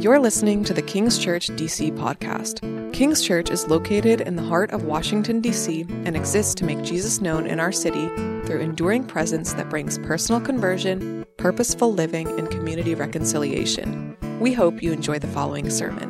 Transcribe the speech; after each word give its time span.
You're 0.00 0.18
listening 0.18 0.64
to 0.64 0.72
the 0.72 0.80
King's 0.80 1.18
Church 1.18 1.48
DC 1.48 1.92
podcast. 1.98 2.62
King's 2.94 3.20
Church 3.20 3.50
is 3.50 3.68
located 3.68 4.22
in 4.22 4.34
the 4.34 4.42
heart 4.42 4.70
of 4.70 4.84
Washington, 4.84 5.42
D.C., 5.42 5.84
and 6.06 6.16
exists 6.16 6.54
to 6.54 6.64
make 6.64 6.80
Jesus 6.80 7.20
known 7.20 7.46
in 7.46 7.60
our 7.60 7.70
city 7.70 8.08
through 8.46 8.60
enduring 8.60 9.04
presence 9.04 9.52
that 9.52 9.68
brings 9.68 9.98
personal 9.98 10.40
conversion, 10.40 11.26
purposeful 11.36 11.92
living, 11.92 12.26
and 12.38 12.50
community 12.50 12.94
reconciliation. 12.94 14.16
We 14.40 14.54
hope 14.54 14.82
you 14.82 14.90
enjoy 14.90 15.18
the 15.18 15.26
following 15.26 15.68
sermon. 15.68 16.08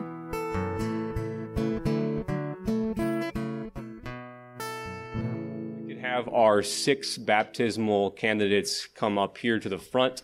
We 5.85 5.95
could 5.95 6.03
have 6.05 6.29
our 6.29 6.63
six 6.63 7.19
baptismal 7.19 8.13
candidates 8.13 8.87
come 8.87 9.19
up 9.19 9.37
here 9.37 9.59
to 9.59 9.69
the 9.69 9.79
front. 9.79 10.23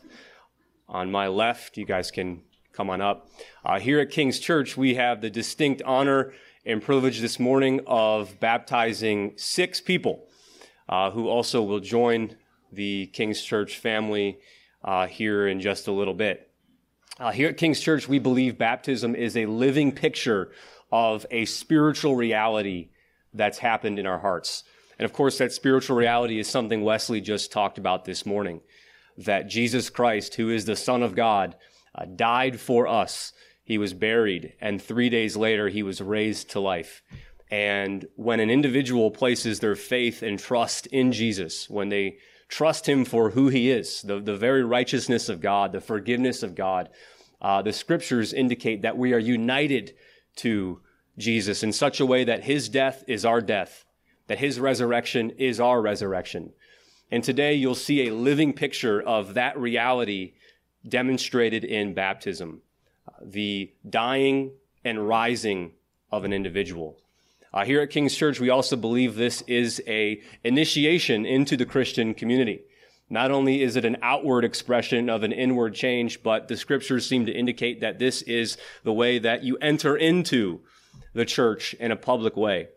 On 0.88 1.10
my 1.10 1.26
left, 1.26 1.76
you 1.76 1.84
guys 1.84 2.12
can 2.12 2.42
come 2.76 2.90
on 2.90 3.00
up. 3.00 3.30
Uh, 3.64 3.80
here 3.80 4.00
at 4.00 4.10
King's 4.10 4.38
Church, 4.38 4.76
we 4.76 4.96
have 4.96 5.22
the 5.22 5.30
distinct 5.30 5.80
honor 5.86 6.34
and 6.66 6.82
privilege 6.82 7.20
this 7.20 7.40
morning 7.40 7.80
of 7.86 8.38
baptizing 8.38 9.32
six 9.36 9.80
people 9.80 10.28
uh, 10.86 11.10
who 11.10 11.26
also 11.26 11.62
will 11.62 11.80
join 11.80 12.36
the 12.70 13.06
King's 13.06 13.40
Church 13.40 13.78
family 13.78 14.38
uh, 14.84 15.06
here 15.06 15.48
in 15.48 15.58
just 15.58 15.88
a 15.88 15.92
little 15.92 16.12
bit. 16.12 16.50
Uh, 17.18 17.32
here 17.32 17.48
at 17.48 17.56
King's 17.56 17.80
Church, 17.80 18.08
we 18.08 18.18
believe 18.18 18.58
baptism 18.58 19.14
is 19.14 19.38
a 19.38 19.46
living 19.46 19.90
picture 19.90 20.52
of 20.92 21.24
a 21.30 21.46
spiritual 21.46 22.14
reality 22.14 22.90
that's 23.32 23.58
happened 23.58 23.98
in 23.98 24.06
our 24.06 24.18
hearts. 24.18 24.64
And 24.98 25.06
of 25.06 25.14
course, 25.14 25.38
that 25.38 25.52
spiritual 25.52 25.96
reality 25.96 26.38
is 26.38 26.46
something 26.46 26.84
Wesley 26.84 27.22
just 27.22 27.50
talked 27.50 27.78
about 27.78 28.04
this 28.04 28.26
morning 28.26 28.60
that 29.16 29.48
Jesus 29.48 29.88
Christ, 29.88 30.34
who 30.34 30.50
is 30.50 30.66
the 30.66 30.76
Son 30.76 31.02
of 31.02 31.14
God, 31.14 31.56
uh, 31.96 32.04
died 32.04 32.60
for 32.60 32.86
us. 32.86 33.32
He 33.64 33.78
was 33.78 33.94
buried, 33.94 34.52
and 34.60 34.80
three 34.80 35.08
days 35.08 35.36
later, 35.36 35.68
he 35.68 35.82
was 35.82 36.00
raised 36.00 36.50
to 36.50 36.60
life. 36.60 37.02
And 37.50 38.06
when 38.16 38.40
an 38.40 38.50
individual 38.50 39.10
places 39.10 39.60
their 39.60 39.76
faith 39.76 40.22
and 40.22 40.38
trust 40.38 40.86
in 40.88 41.12
Jesus, 41.12 41.68
when 41.70 41.88
they 41.88 42.18
trust 42.48 42.88
him 42.88 43.04
for 43.04 43.30
who 43.30 43.48
he 43.48 43.70
is, 43.70 44.02
the, 44.02 44.20
the 44.20 44.36
very 44.36 44.64
righteousness 44.64 45.28
of 45.28 45.40
God, 45.40 45.72
the 45.72 45.80
forgiveness 45.80 46.42
of 46.42 46.54
God, 46.54 46.90
uh, 47.40 47.62
the 47.62 47.72
scriptures 47.72 48.32
indicate 48.32 48.82
that 48.82 48.96
we 48.96 49.12
are 49.12 49.18
united 49.18 49.94
to 50.36 50.80
Jesus 51.18 51.62
in 51.62 51.72
such 51.72 52.00
a 52.00 52.06
way 52.06 52.24
that 52.24 52.44
his 52.44 52.68
death 52.68 53.04
is 53.08 53.24
our 53.24 53.40
death, 53.40 53.84
that 54.26 54.38
his 54.38 54.60
resurrection 54.60 55.30
is 55.30 55.60
our 55.60 55.80
resurrection. 55.80 56.52
And 57.10 57.22
today 57.22 57.54
you'll 57.54 57.74
see 57.74 58.06
a 58.06 58.14
living 58.14 58.52
picture 58.52 59.00
of 59.00 59.34
that 59.34 59.58
reality 59.58 60.34
demonstrated 60.88 61.64
in 61.64 61.94
baptism 61.94 62.62
the 63.22 63.72
dying 63.88 64.52
and 64.84 65.08
rising 65.08 65.72
of 66.10 66.24
an 66.24 66.32
individual. 66.32 66.98
Uh, 67.52 67.64
here 67.64 67.80
at 67.80 67.90
King's 67.90 68.14
Church, 68.14 68.38
we 68.38 68.50
also 68.50 68.76
believe 68.76 69.14
this 69.14 69.42
is 69.42 69.82
a 69.86 70.20
initiation 70.44 71.24
into 71.24 71.56
the 71.56 71.64
Christian 71.64 72.14
community. 72.14 72.62
Not 73.08 73.30
only 73.30 73.62
is 73.62 73.76
it 73.76 73.84
an 73.84 73.96
outward 74.02 74.44
expression 74.44 75.08
of 75.08 75.22
an 75.22 75.32
inward 75.32 75.74
change, 75.74 76.22
but 76.22 76.48
the 76.48 76.56
scriptures 76.56 77.08
seem 77.08 77.24
to 77.26 77.32
indicate 77.32 77.80
that 77.80 77.98
this 77.98 78.22
is 78.22 78.58
the 78.82 78.92
way 78.92 79.18
that 79.20 79.44
you 79.44 79.56
enter 79.58 79.96
into 79.96 80.60
the 81.14 81.24
church 81.24 81.74
in 81.74 81.92
a 81.92 81.96
public 81.96 82.36
way. 82.36 82.68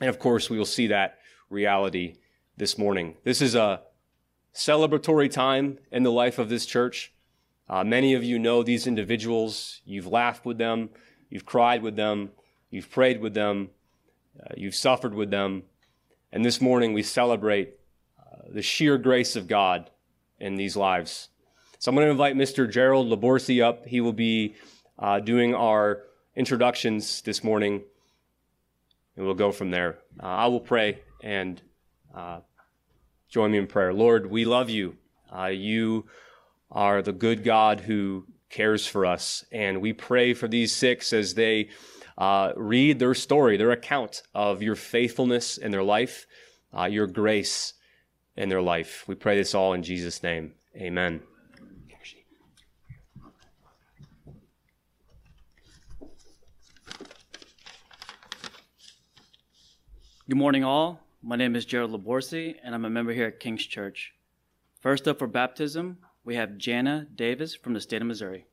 And 0.00 0.10
of 0.10 0.18
course, 0.18 0.50
we 0.50 0.58
will 0.58 0.66
see 0.66 0.88
that 0.88 1.18
reality 1.48 2.16
this 2.56 2.76
morning. 2.76 3.16
This 3.24 3.40
is 3.40 3.54
a 3.54 3.82
celebratory 4.54 5.30
time 5.30 5.78
in 5.90 6.02
the 6.02 6.12
life 6.12 6.38
of 6.38 6.48
this 6.48 6.66
church. 6.66 7.13
Uh, 7.68 7.82
many 7.82 8.12
of 8.14 8.22
you 8.22 8.38
know 8.38 8.62
these 8.62 8.86
individuals. 8.86 9.80
You've 9.84 10.06
laughed 10.06 10.44
with 10.44 10.58
them, 10.58 10.90
you've 11.30 11.46
cried 11.46 11.82
with 11.82 11.96
them, 11.96 12.30
you've 12.70 12.90
prayed 12.90 13.20
with 13.20 13.34
them, 13.34 13.70
uh, 14.38 14.52
you've 14.56 14.74
suffered 14.74 15.14
with 15.14 15.30
them. 15.30 15.62
And 16.30 16.44
this 16.44 16.60
morning 16.60 16.92
we 16.92 17.02
celebrate 17.02 17.74
uh, 18.18 18.42
the 18.52 18.62
sheer 18.62 18.98
grace 18.98 19.34
of 19.34 19.48
God 19.48 19.90
in 20.38 20.56
these 20.56 20.76
lives. 20.76 21.28
So 21.78 21.90
I'm 21.90 21.94
going 21.94 22.06
to 22.06 22.10
invite 22.10 22.36
Mr. 22.36 22.70
Gerald 22.70 23.08
Laborsi 23.08 23.62
up. 23.62 23.86
He 23.86 24.00
will 24.00 24.12
be 24.12 24.56
uh, 24.98 25.20
doing 25.20 25.54
our 25.54 26.02
introductions 26.36 27.22
this 27.22 27.42
morning, 27.42 27.82
and 29.16 29.24
we'll 29.24 29.34
go 29.34 29.52
from 29.52 29.70
there. 29.70 29.98
Uh, 30.22 30.26
I 30.26 30.46
will 30.48 30.60
pray 30.60 31.00
and 31.22 31.62
uh, 32.14 32.40
join 33.30 33.52
me 33.52 33.58
in 33.58 33.66
prayer. 33.66 33.94
Lord, 33.94 34.30
we 34.30 34.44
love 34.44 34.68
you. 34.68 34.96
you 35.50 36.06
are 36.70 37.02
the 37.02 37.12
good 37.12 37.44
God 37.44 37.80
who 37.80 38.26
cares 38.50 38.86
for 38.86 39.06
us. 39.06 39.44
And 39.52 39.80
we 39.80 39.92
pray 39.92 40.34
for 40.34 40.48
these 40.48 40.72
six 40.72 41.12
as 41.12 41.34
they 41.34 41.70
uh, 42.16 42.52
read 42.56 42.98
their 42.98 43.14
story, 43.14 43.56
their 43.56 43.72
account 43.72 44.22
of 44.34 44.62
your 44.62 44.76
faithfulness 44.76 45.58
in 45.58 45.70
their 45.70 45.82
life, 45.82 46.26
uh, 46.76 46.84
your 46.84 47.06
grace 47.06 47.74
in 48.36 48.48
their 48.48 48.62
life. 48.62 49.04
We 49.06 49.14
pray 49.14 49.36
this 49.36 49.54
all 49.54 49.72
in 49.72 49.82
Jesus' 49.82 50.22
name. 50.22 50.52
Amen. 50.76 51.20
Good 60.26 60.38
morning, 60.38 60.64
all. 60.64 61.00
My 61.22 61.36
name 61.36 61.54
is 61.54 61.66
Gerald 61.66 61.90
Laborsi, 61.92 62.54
and 62.64 62.74
I'm 62.74 62.86
a 62.86 62.90
member 62.90 63.12
here 63.12 63.26
at 63.26 63.40
King's 63.40 63.66
Church. 63.66 64.14
First 64.80 65.06
up 65.06 65.18
for 65.18 65.26
baptism, 65.26 65.98
we 66.24 66.36
have 66.36 66.58
Jana 66.58 67.06
Davis 67.14 67.54
from 67.54 67.74
the 67.74 67.80
state 67.80 68.00
of 68.00 68.08
Missouri. 68.08 68.46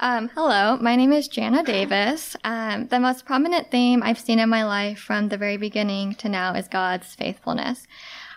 Um, 0.00 0.30
hello, 0.30 0.76
my 0.78 0.96
name 0.96 1.12
is 1.12 1.28
Jana 1.28 1.62
Davis. 1.62 2.36
Um, 2.42 2.88
the 2.88 2.98
most 2.98 3.24
prominent 3.24 3.70
theme 3.70 4.02
I've 4.02 4.18
seen 4.18 4.40
in 4.40 4.48
my 4.48 4.64
life 4.64 4.98
from 4.98 5.28
the 5.28 5.36
very 5.36 5.56
beginning 5.56 6.16
to 6.16 6.28
now 6.28 6.54
is 6.54 6.66
God's 6.66 7.14
faithfulness. 7.14 7.86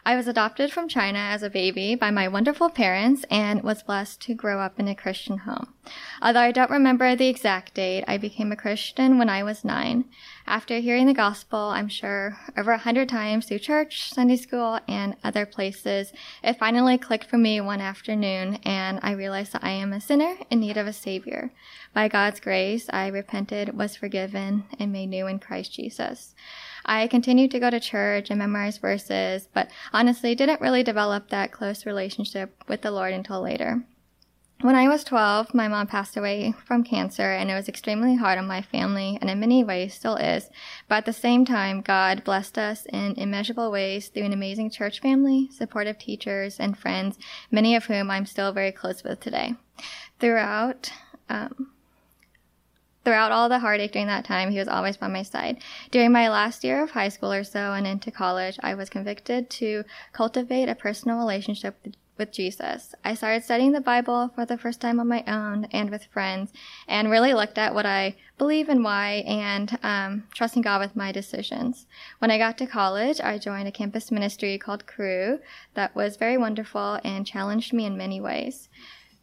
I 0.08 0.16
was 0.16 0.28
adopted 0.28 0.72
from 0.72 0.88
China 0.88 1.18
as 1.18 1.42
a 1.42 1.50
baby 1.50 1.96
by 1.96 2.12
my 2.12 2.28
wonderful 2.28 2.70
parents 2.70 3.26
and 3.31 3.64
was 3.64 3.82
blessed 3.82 4.22
to 4.22 4.36
grow 4.36 4.59
up 4.59 4.80
in 4.80 4.88
a 4.88 4.94
Christian 4.94 5.40
home. 5.40 5.74
Although 6.22 6.42
I 6.42 6.52
don't 6.52 6.70
remember 6.70 7.16
the 7.16 7.28
exact 7.28 7.74
date, 7.74 8.03
I 8.08 8.20
became 8.20 8.52
a 8.52 8.56
Christian 8.56 9.18
when 9.18 9.30
I 9.30 9.42
was 9.42 9.66
nine. 9.66 10.06
After 10.47 10.78
hearing 10.78 11.07
the 11.07 11.13
gospel, 11.13 11.57
I'm 11.57 11.88
sure 11.88 12.38
over 12.56 12.72
a 12.72 12.78
hundred 12.78 13.09
times 13.09 13.47
through 13.47 13.59
church, 13.59 14.13
Sunday 14.13 14.35
school, 14.35 14.79
and 14.88 15.16
other 15.23 15.44
places, 15.44 16.13
it 16.44 16.59
finally 16.59 17.00
clicked 17.00 17.25
for 17.25 17.39
me 17.39 17.59
one 17.59 17.81
afternoon 17.81 18.59
and 18.63 19.00
I 19.01 19.13
realized 19.13 19.53
that 19.53 19.63
I 19.63 19.72
am 19.72 19.91
a 19.91 20.00
sinner 20.00 20.35
in 20.51 20.59
need 20.59 20.78
of 20.78 20.85
a 20.85 20.94
savior. 20.94 21.51
By 21.95 22.09
God's 22.09 22.39
grace, 22.39 22.88
I 22.94 23.07
repented, 23.07 23.75
was 23.75 23.95
forgiven, 23.95 24.66
and 24.78 24.91
made 24.91 25.07
new 25.07 25.25
in 25.25 25.39
Christ 25.39 25.73
Jesus. 25.73 26.35
I 26.85 27.07
continued 27.07 27.50
to 27.51 27.59
go 27.59 27.72
to 27.72 27.79
church 27.79 28.29
and 28.29 28.38
memorize 28.38 28.78
verses, 28.78 29.47
but 29.51 29.72
honestly 29.94 30.35
didn't 30.35 30.61
really 30.61 30.84
develop 30.84 31.29
that 31.29 31.51
close 31.51 31.88
relationship 31.88 32.63
with 32.67 32.84
the 32.84 32.91
Lord 32.91 33.13
until 33.13 33.41
later. 33.41 33.84
When 34.66 34.74
I 34.74 34.88
was 34.88 35.03
12, 35.03 35.53
my 35.53 35.68
mom 35.68 35.86
passed 35.86 36.18
away 36.18 36.52
from 36.66 36.84
cancer, 36.84 37.31
and 37.31 37.52
it 37.52 37.53
was 37.53 37.70
extremely 37.70 38.16
hard 38.16 38.40
on 38.40 38.48
my 38.48 38.64
family, 38.64 39.16
and 39.22 39.30
in 39.30 39.40
many 39.40 39.64
ways 39.64 39.94
still 39.94 40.16
is. 40.16 40.50
But 40.88 40.96
at 40.96 41.06
the 41.06 41.14
same 41.14 41.46
time, 41.46 41.81
God 41.81 42.24
blessed 42.24 42.58
us 42.58 42.88
in 42.88 43.14
immeasurable 43.14 43.70
ways 43.70 44.08
through 44.08 44.24
an 44.24 44.34
amazing 44.34 44.72
church 44.72 45.02
family, 45.02 45.50
supportive 45.52 46.00
teachers, 46.00 46.59
and 46.59 46.76
friends, 46.76 47.20
many 47.52 47.76
of 47.76 47.86
whom 47.86 48.09
I'm 48.09 48.26
still 48.26 48.52
very 48.53 48.72
close 48.72 49.03
with 49.03 49.20
today. 49.20 49.53
Throughout, 50.20 50.92
um, 51.30 51.70
Throughout 53.03 53.32
all 53.32 53.50
the 53.50 53.59
heartache 53.59 53.92
during 53.92 54.08
that 54.08 54.26
time, 54.26 54.50
he 54.50 54.58
was 54.58 54.68
always 54.68 54.97
by 54.97 55.08
my 55.09 55.22
side. 55.22 55.62
During 55.92 56.12
my 56.12 56.28
last 56.28 56.64
year 56.64 56.82
of 56.82 56.90
high 56.90 57.09
school 57.09 57.32
or 57.32 57.44
so 57.44 57.74
and 57.74 57.86
into 57.86 58.09
college, 58.09 58.58
I 58.64 58.74
was 58.74 58.90
convicted 58.90 59.52
to 59.52 59.84
cultivate 60.12 60.70
a 60.70 60.74
personal 60.74 61.20
relationship 61.20 61.76
with 62.18 62.31
Jesus. 62.31 62.96
I 63.03 63.14
started 63.14 63.44
studying 63.44 63.72
the 63.72 63.82
Bible 63.82 64.32
for 64.34 64.46
the 64.46 64.58
first 64.58 64.82
time 64.82 65.00
on 65.00 65.08
my 65.08 65.23
own 65.28 65.66
and 65.72 65.90
with 65.90 66.06
friends, 66.06 66.52
and 66.88 67.12
really 67.12 67.34
looked 67.34 67.58
at 67.58 67.73
what 67.73 67.85
I 67.85 68.16
believe 68.38 68.70
and 68.70 68.84
why, 68.84 69.23
and 69.28 69.78
um, 69.84 70.23
trusting 70.34 70.62
God 70.62 70.82
with 70.82 70.96
my 70.96 71.12
decisions. 71.12 71.85
When 72.20 72.32
I 72.32 72.38
got 72.38 72.58
to 72.59 72.67
college, 72.67 73.20
I 73.22 73.38
joined 73.38 73.67
a 73.67 73.72
campus 73.72 74.12
ministry 74.12 74.58
called 74.58 74.88
Cru 74.88 75.40
that 75.73 75.96
was 75.96 76.17
very 76.17 76.38
wonderful 76.38 77.00
and 77.03 77.28
challenged 77.28 77.73
me 77.73 77.85
in 77.85 77.97
many 77.97 78.22
ways. 78.22 78.70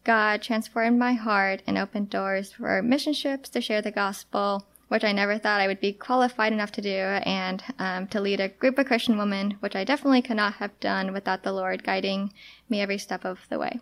God 0.04 0.42
transformed 0.42 0.98
my 0.98 1.12
heart 1.12 1.62
and 1.66 1.78
opened 1.78 2.10
doors 2.10 2.52
for 2.52 2.82
mission 2.82 3.14
trips 3.14 3.48
to 3.50 3.60
share 3.60 3.80
the 3.80 3.92
gospel, 3.92 4.66
which 4.92 5.04
I 5.04 5.12
never 5.12 5.38
thought 5.38 5.58
I 5.58 5.68
would 5.68 5.80
be 5.80 5.94
qualified 5.94 6.52
enough 6.52 6.70
to 6.72 6.82
do, 6.82 6.90
and 6.90 7.64
um, 7.78 8.08
to 8.08 8.20
lead 8.20 8.40
a 8.40 8.50
group 8.50 8.78
of 8.78 8.84
Christian 8.84 9.16
women, 9.16 9.52
which 9.60 9.74
I 9.74 9.84
definitely 9.84 10.20
could 10.20 10.36
not 10.36 10.56
have 10.56 10.78
done 10.80 11.14
without 11.14 11.44
the 11.44 11.52
Lord 11.54 11.82
guiding 11.82 12.30
me 12.68 12.82
every 12.82 12.98
step 12.98 13.24
of 13.24 13.38
the 13.48 13.58
way. 13.58 13.80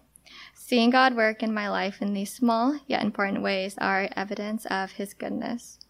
Seeing 0.55 0.91
God 0.91 1.17
work 1.17 1.43
in 1.43 1.53
my 1.53 1.69
life 1.69 2.01
in 2.01 2.15
these 2.15 2.33
small 2.33 2.79
yet 2.87 3.03
important 3.03 3.43
ways 3.43 3.77
are 3.79 4.09
evidence 4.15 4.67
of 4.67 4.93
His 4.93 5.13
goodness. 5.13 5.81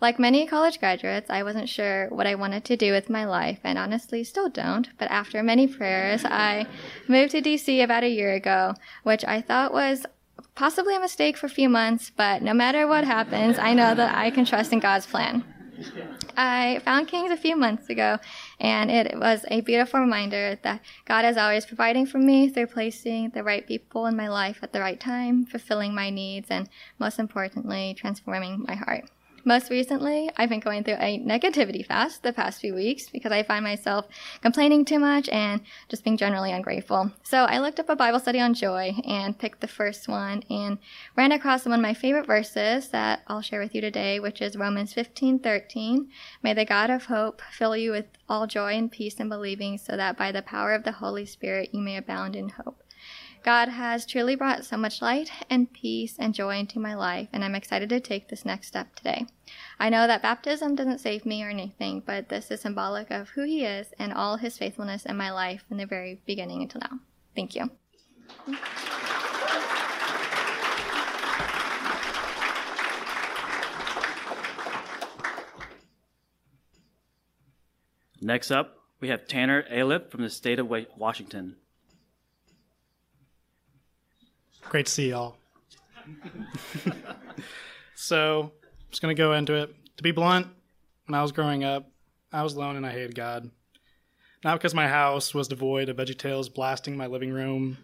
Like 0.00 0.18
many 0.18 0.46
college 0.46 0.80
graduates, 0.80 1.28
I 1.28 1.42
wasn't 1.42 1.68
sure 1.68 2.08
what 2.08 2.26
I 2.26 2.34
wanted 2.34 2.64
to 2.64 2.76
do 2.78 2.90
with 2.90 3.10
my 3.10 3.26
life, 3.26 3.58
and 3.62 3.76
honestly 3.76 4.24
still 4.24 4.48
don't. 4.48 4.88
But 4.96 5.10
after 5.10 5.42
many 5.42 5.66
prayers, 5.66 6.24
I 6.24 6.66
moved 7.06 7.32
to 7.32 7.42
DC 7.42 7.84
about 7.84 8.04
a 8.04 8.08
year 8.08 8.32
ago, 8.32 8.76
which 9.02 9.26
I 9.26 9.42
thought 9.42 9.74
was 9.74 10.06
possibly 10.54 10.96
a 10.96 11.00
mistake 11.00 11.36
for 11.36 11.46
a 11.46 11.50
few 11.50 11.68
months, 11.68 12.10
but 12.14 12.42
no 12.42 12.54
matter 12.54 12.86
what 12.86 13.04
happens, 13.04 13.58
I 13.58 13.74
know 13.74 13.94
that 13.94 14.16
I 14.16 14.30
can 14.30 14.44
trust 14.44 14.72
in 14.72 14.80
God's 14.80 15.06
plan. 15.06 15.44
I 16.36 16.80
found 16.84 17.08
Kings 17.08 17.30
a 17.30 17.36
few 17.36 17.56
months 17.56 17.88
ago, 17.88 18.18
and 18.58 18.90
it 18.90 19.18
was 19.18 19.44
a 19.48 19.60
beautiful 19.60 20.00
reminder 20.00 20.58
that 20.62 20.80
God 21.04 21.24
is 21.24 21.36
always 21.36 21.66
providing 21.66 22.06
for 22.06 22.18
me 22.18 22.48
through 22.48 22.68
placing 22.68 23.30
the 23.30 23.42
right 23.42 23.66
people 23.66 24.06
in 24.06 24.16
my 24.16 24.28
life 24.28 24.60
at 24.62 24.72
the 24.72 24.80
right 24.80 25.00
time, 25.00 25.44
fulfilling 25.44 25.94
my 25.94 26.10
needs, 26.10 26.50
and 26.50 26.68
most 26.98 27.18
importantly, 27.18 27.94
transforming 27.98 28.64
my 28.66 28.74
heart. 28.74 29.04
Most 29.44 29.70
recently, 29.70 30.30
I've 30.36 30.50
been 30.50 30.60
going 30.60 30.84
through 30.84 30.98
a 31.00 31.18
negativity 31.18 31.84
fast 31.84 32.22
the 32.22 32.32
past 32.32 32.60
few 32.60 32.74
weeks 32.74 33.08
because 33.08 33.32
I 33.32 33.42
find 33.42 33.64
myself 33.64 34.06
complaining 34.42 34.84
too 34.84 34.98
much 34.98 35.30
and 35.30 35.62
just 35.88 36.04
being 36.04 36.18
generally 36.18 36.52
ungrateful. 36.52 37.10
So 37.22 37.44
I 37.44 37.58
looked 37.58 37.80
up 37.80 37.88
a 37.88 37.96
Bible 37.96 38.20
study 38.20 38.38
on 38.38 38.52
joy 38.52 38.92
and 39.06 39.38
picked 39.38 39.62
the 39.62 39.66
first 39.66 40.08
one 40.08 40.42
and 40.50 40.78
ran 41.16 41.32
across 41.32 41.64
one 41.64 41.72
of 41.72 41.80
my 41.80 41.94
favorite 41.94 42.26
verses 42.26 42.88
that 42.88 43.22
I'll 43.28 43.40
share 43.40 43.60
with 43.60 43.74
you 43.74 43.80
today, 43.80 44.20
which 44.20 44.42
is 44.42 44.56
Romans 44.56 44.92
15:13. 44.92 46.08
May 46.42 46.52
the 46.52 46.66
God 46.66 46.90
of 46.90 47.06
hope 47.06 47.40
fill 47.50 47.76
you 47.76 47.92
with 47.92 48.06
all 48.28 48.46
joy 48.46 48.74
and 48.74 48.92
peace 48.92 49.14
in 49.14 49.30
believing 49.30 49.78
so 49.78 49.96
that 49.96 50.18
by 50.18 50.32
the 50.32 50.42
power 50.42 50.74
of 50.74 50.84
the 50.84 50.92
Holy 50.92 51.24
Spirit 51.24 51.70
you 51.72 51.80
may 51.80 51.96
abound 51.96 52.36
in 52.36 52.50
hope. 52.50 52.82
God 53.42 53.68
has 53.68 54.04
truly 54.04 54.34
brought 54.34 54.66
so 54.66 54.76
much 54.76 55.00
light 55.00 55.30
and 55.48 55.72
peace 55.72 56.16
and 56.18 56.34
joy 56.34 56.58
into 56.58 56.78
my 56.78 56.94
life, 56.94 57.28
and 57.32 57.42
I'm 57.42 57.54
excited 57.54 57.88
to 57.88 57.98
take 57.98 58.28
this 58.28 58.44
next 58.44 58.66
step 58.66 58.94
today. 58.94 59.26
I 59.78 59.88
know 59.88 60.06
that 60.06 60.20
baptism 60.20 60.74
doesn't 60.74 60.98
save 60.98 61.24
me 61.24 61.42
or 61.42 61.48
anything, 61.48 62.02
but 62.04 62.28
this 62.28 62.50
is 62.50 62.60
symbolic 62.60 63.10
of 63.10 63.30
who 63.30 63.44
He 63.44 63.64
is 63.64 63.94
and 63.98 64.12
all 64.12 64.36
His 64.36 64.58
faithfulness 64.58 65.06
in 65.06 65.16
my 65.16 65.30
life 65.30 65.64
from 65.66 65.78
the 65.78 65.86
very 65.86 66.20
beginning 66.26 66.62
until 66.62 66.82
now. 66.82 67.00
Thank 67.34 67.54
you. 67.54 67.70
Next 78.20 78.50
up, 78.50 78.76
we 79.00 79.08
have 79.08 79.26
Tanner 79.26 79.64
Alip 79.70 80.10
from 80.10 80.20
the 80.20 80.28
state 80.28 80.58
of 80.58 80.68
Washington. 80.68 81.56
Great 84.70 84.86
to 84.86 84.92
see 84.92 85.10
y'all. 85.10 85.36
so, 87.96 88.42
I'm 88.42 88.90
just 88.90 89.02
going 89.02 89.14
to 89.14 89.20
go 89.20 89.32
into 89.32 89.54
it. 89.54 89.74
To 89.96 90.02
be 90.04 90.12
blunt, 90.12 90.46
when 91.06 91.18
I 91.18 91.22
was 91.22 91.32
growing 91.32 91.64
up, 91.64 91.90
I 92.32 92.44
was 92.44 92.54
alone 92.54 92.76
and 92.76 92.86
I 92.86 92.92
hated 92.92 93.16
God. 93.16 93.50
Not 94.44 94.60
because 94.60 94.72
my 94.72 94.86
house 94.86 95.34
was 95.34 95.48
devoid 95.48 95.88
of 95.88 95.96
VeggieTales 95.96 96.54
blasting 96.54 96.96
my 96.96 97.08
living 97.08 97.32
room, 97.32 97.78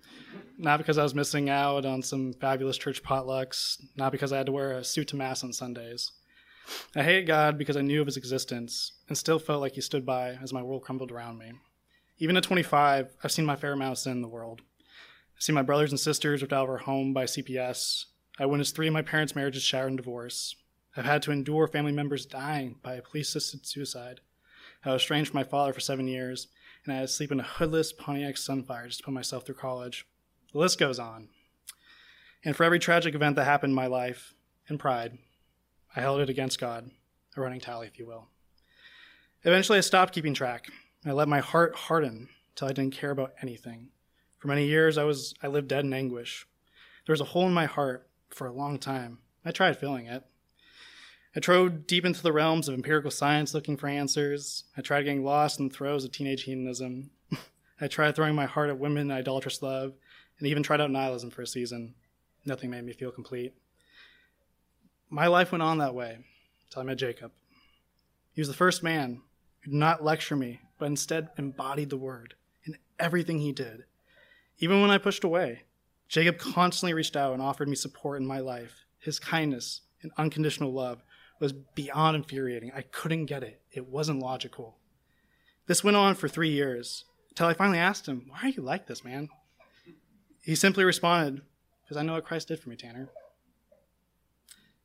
not 0.59 0.79
because 0.79 0.97
I 0.97 1.03
was 1.03 1.13
missing 1.13 1.51
out 1.51 1.85
on 1.85 2.03
some 2.03 2.33
fabulous 2.35 2.79
church 2.79 3.03
potlucks, 3.03 3.83
not 3.97 4.13
because 4.13 4.33
I 4.33 4.37
had 4.37 4.47
to 4.47 4.53
wear 4.53 4.71
a 4.71 4.85
suit 4.85 5.09
to 5.09 5.17
Mass 5.17 5.43
on 5.43 5.53
Sundays. 5.53 6.13
I 6.95 7.03
hated 7.03 7.27
God 7.27 7.59
because 7.59 7.77
I 7.77 7.81
knew 7.81 8.01
of 8.01 8.07
his 8.07 8.17
existence 8.17 8.93
and 9.09 9.19
still 9.19 9.41
felt 9.41 9.61
like 9.61 9.73
he 9.73 9.81
stood 9.81 10.07
by 10.07 10.39
as 10.41 10.53
my 10.53 10.63
world 10.63 10.85
crumbled 10.85 11.11
around 11.11 11.39
me. 11.39 11.51
Even 12.21 12.37
at 12.37 12.45
25, 12.45 13.17
I've 13.25 13.33
seen 13.33 13.45
my 13.45 13.57
fair 13.57 13.73
amount 13.73 13.91
of 13.91 13.99
sin 13.99 14.13
in 14.13 14.23
the 14.23 14.29
world. 14.29 14.63
I 15.37 15.41
see 15.41 15.53
my 15.53 15.63
brothers 15.63 15.91
and 15.91 16.01
sisters 16.01 16.41
ripped 16.41 16.55
out 16.55 16.65
of 16.65 16.71
our 16.71 16.79
home 16.79 17.13
by 17.13 17.25
CPS. 17.25 18.07
I 18.39 18.47
witnessed 18.47 18.75
three 18.75 18.87
of 18.87 18.95
my 18.95 19.03
parents' 19.03 19.37
marriages 19.37 19.63
shattered 19.63 19.91
in 19.91 19.97
divorce. 19.97 20.57
I've 20.97 21.05
had 21.05 21.21
to 21.23 21.31
endure 21.31 21.69
family 21.69 21.93
members 21.93 22.25
dying 22.25 22.77
by 22.83 22.95
a 22.95 23.03
police 23.03 23.37
assisted 23.37 23.67
suicide. 23.67 24.21
I 24.83 24.93
was 24.93 25.03
estranged 25.03 25.31
from 25.31 25.41
my 25.41 25.45
father 25.45 25.75
for 25.75 25.81
seven 25.81 26.09
years, 26.09 26.49
and 26.85 26.93
I 26.93 26.97
had 26.97 27.09
to 27.09 27.13
sleep 27.13 27.33
in 27.33 27.41
a 27.41 27.45
hoodless 27.45 27.93
Pontiac 27.93 28.37
Sunfire 28.37 28.87
just 28.87 29.01
to 29.01 29.05
put 29.05 29.13
myself 29.13 29.45
through 29.45 29.57
college. 29.57 30.07
The 30.53 30.59
list 30.59 30.79
goes 30.79 30.99
on. 30.99 31.29
And 32.43 32.57
for 32.57 32.65
every 32.65 32.79
tragic 32.79 33.15
event 33.15 33.37
that 33.37 33.45
happened 33.45 33.73
in 33.73 33.77
my 33.77 33.89
life, 33.89 34.33
in 34.69 34.79
pride, 34.79 35.19
I 35.95 36.01
held 36.01 36.21
it 36.21 36.31
against 36.31 36.61
God, 36.61 36.91
a 37.37 37.41
running 37.41 37.61
tally, 37.61 37.89
if 37.89 37.99
you 37.99 38.07
will. 38.07 38.29
Eventually, 39.43 39.79
I 39.79 39.83
stopped 39.83 40.15
keeping 40.15 40.35
track. 40.35 40.69
I 41.05 41.13
let 41.13 41.29
my 41.29 41.41
heart 41.41 41.75
harden 41.75 42.29
until 42.51 42.69
I 42.69 42.73
didn't 42.73 42.95
care 42.95 43.11
about 43.11 43.35
anything. 43.43 43.89
For 44.47 44.51
many 44.51 44.69
years, 44.69 44.97
I 44.97 45.03
was 45.03 45.35
I 45.43 45.49
lived 45.49 45.67
dead 45.67 45.85
in 45.85 45.93
anguish. 45.93 46.47
There 47.05 47.13
was 47.13 47.21
a 47.21 47.25
hole 47.25 47.49
in 47.49 47.53
my 47.53 47.67
heart 47.67 48.09
for 48.31 48.47
a 48.47 48.53
long 48.53 48.79
time. 48.79 49.19
I 49.45 49.51
tried 49.51 49.77
filling 49.77 50.07
it. 50.07 50.23
I 51.35 51.41
trod 51.41 51.89
deep 51.89 52.05
into 52.05 52.23
the 52.23 52.33
realms 52.33 52.69
of 52.69 52.75
empirical 52.77 53.11
science 53.11 53.55
looking 53.55 53.77
for 53.77 53.89
answers. 53.89 54.63
I 54.77 54.83
tried 54.83 55.03
getting 55.03 55.25
lost 55.25 55.59
in 55.59 55.67
the 55.67 55.75
throes 55.75 56.05
of 56.05 56.13
teenage 56.13 56.45
hedonism. 56.45 57.11
I 57.81 57.89
tried 57.89 58.15
throwing 58.15 58.37
my 58.37 58.47
heart 58.47 58.71
at 58.71 58.79
women 58.79 59.11
and 59.11 59.13
idolatrous 59.13 59.63
love, 59.63 59.95
and 60.39 60.47
even 60.47 60.63
tried 60.63 60.81
out 60.81 60.93
nihilism 60.93 61.31
for 61.31 61.43
a 61.43 61.47
season. 61.49 61.97
Nothing 62.45 62.71
made 62.71 62.85
me 62.85 62.93
feel 62.93 63.11
complete. 63.11 63.53
My 65.11 65.27
life 65.27 65.51
went 65.51 65.63
on 65.63 65.79
that 65.79 65.97
way 65.97 66.19
until 66.69 66.83
I 66.83 66.85
met 66.85 66.99
Jacob. 66.99 67.33
He 68.33 68.41
was 68.41 68.47
the 68.47 68.55
first 68.55 68.85
man 68.85 69.23
who 69.63 69.73
did 69.73 69.77
not 69.77 70.05
lecture 70.05 70.37
me, 70.37 70.61
but 70.79 70.87
instead 70.87 71.31
embodied 71.37 71.91
the 71.91 71.97
word 71.97 72.35
in 72.65 72.77
everything 73.01 73.41
he 73.41 73.51
did. 73.51 73.87
Even 74.59 74.81
when 74.81 74.91
I 74.91 74.99
pushed 74.99 75.25
away, 75.25 75.63
Jacob 76.09 76.39
constantly 76.39 76.95
reached 76.95 77.17
out 77.17 77.33
and 77.33 77.43
offered 77.43 77.69
me 77.69 77.77
support 77.77 78.21
in 78.21 78.27
my 78.27 78.39
life. 78.39 78.87
His 78.99 79.19
kindness 79.19 79.83
and 80.03 80.13
unconditional 80.17 80.73
love 80.73 81.03
was 81.41 81.53
beyond 81.53 82.17
infuriating. 82.17 82.73
I 82.75 82.83
couldn't 82.83 83.27
get 83.27 83.43
it, 83.43 83.61
it 83.71 83.87
wasn't 83.87 84.21
logical. 84.21 84.79
This 85.67 85.85
went 85.85 85.97
on 85.97 86.15
for 86.15 86.29
three 86.29 86.51
years 86.51 87.05
until 87.31 87.49
I 87.49 87.55
finally 87.55 87.79
asked 87.79 88.07
him, 88.07 88.27
Why 88.29 88.39
are 88.43 88.49
you 88.49 88.63
like 88.63 88.87
this, 88.87 89.05
man? 89.05 89.29
He 90.41 90.55
simply 90.55 90.85
responded, 90.85 91.43
Because 91.85 91.97
I 91.97 92.03
know 92.03 92.15
what 92.15 92.25
Christ 92.25 92.49
did 92.49 92.61
for 92.61 92.71
me, 92.71 92.77
Tanner. 92.77 93.09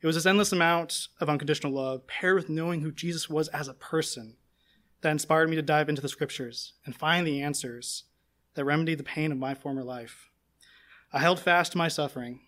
It 0.01 0.07
was 0.07 0.15
this 0.15 0.25
endless 0.25 0.51
amount 0.51 1.07
of 1.19 1.29
unconditional 1.29 1.71
love, 1.71 2.07
paired 2.07 2.35
with 2.35 2.49
knowing 2.49 2.81
who 2.81 2.91
Jesus 2.91 3.29
was 3.29 3.47
as 3.49 3.67
a 3.67 3.75
person, 3.75 4.35
that 5.01 5.11
inspired 5.11 5.49
me 5.49 5.55
to 5.55 5.61
dive 5.61 5.89
into 5.89 6.01
the 6.01 6.09
scriptures 6.09 6.73
and 6.85 6.95
find 6.95 7.25
the 7.25 7.41
answers 7.41 8.03
that 8.55 8.65
remedied 8.65 8.99
the 8.99 9.03
pain 9.03 9.31
of 9.31 9.37
my 9.37 9.53
former 9.53 9.83
life. 9.83 10.29
I 11.13 11.19
held 11.19 11.39
fast 11.39 11.73
to 11.73 11.77
my 11.77 11.87
suffering 11.87 12.41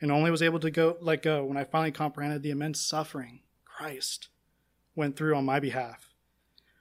and 0.00 0.10
only 0.10 0.30
was 0.30 0.42
able 0.42 0.60
to 0.60 0.70
go, 0.70 0.96
let 1.00 1.22
go 1.22 1.44
when 1.44 1.56
I 1.56 1.64
finally 1.64 1.92
comprehended 1.92 2.42
the 2.42 2.50
immense 2.50 2.80
suffering 2.80 3.40
Christ 3.64 4.28
went 4.94 5.16
through 5.16 5.36
on 5.36 5.44
my 5.44 5.60
behalf. 5.60 6.14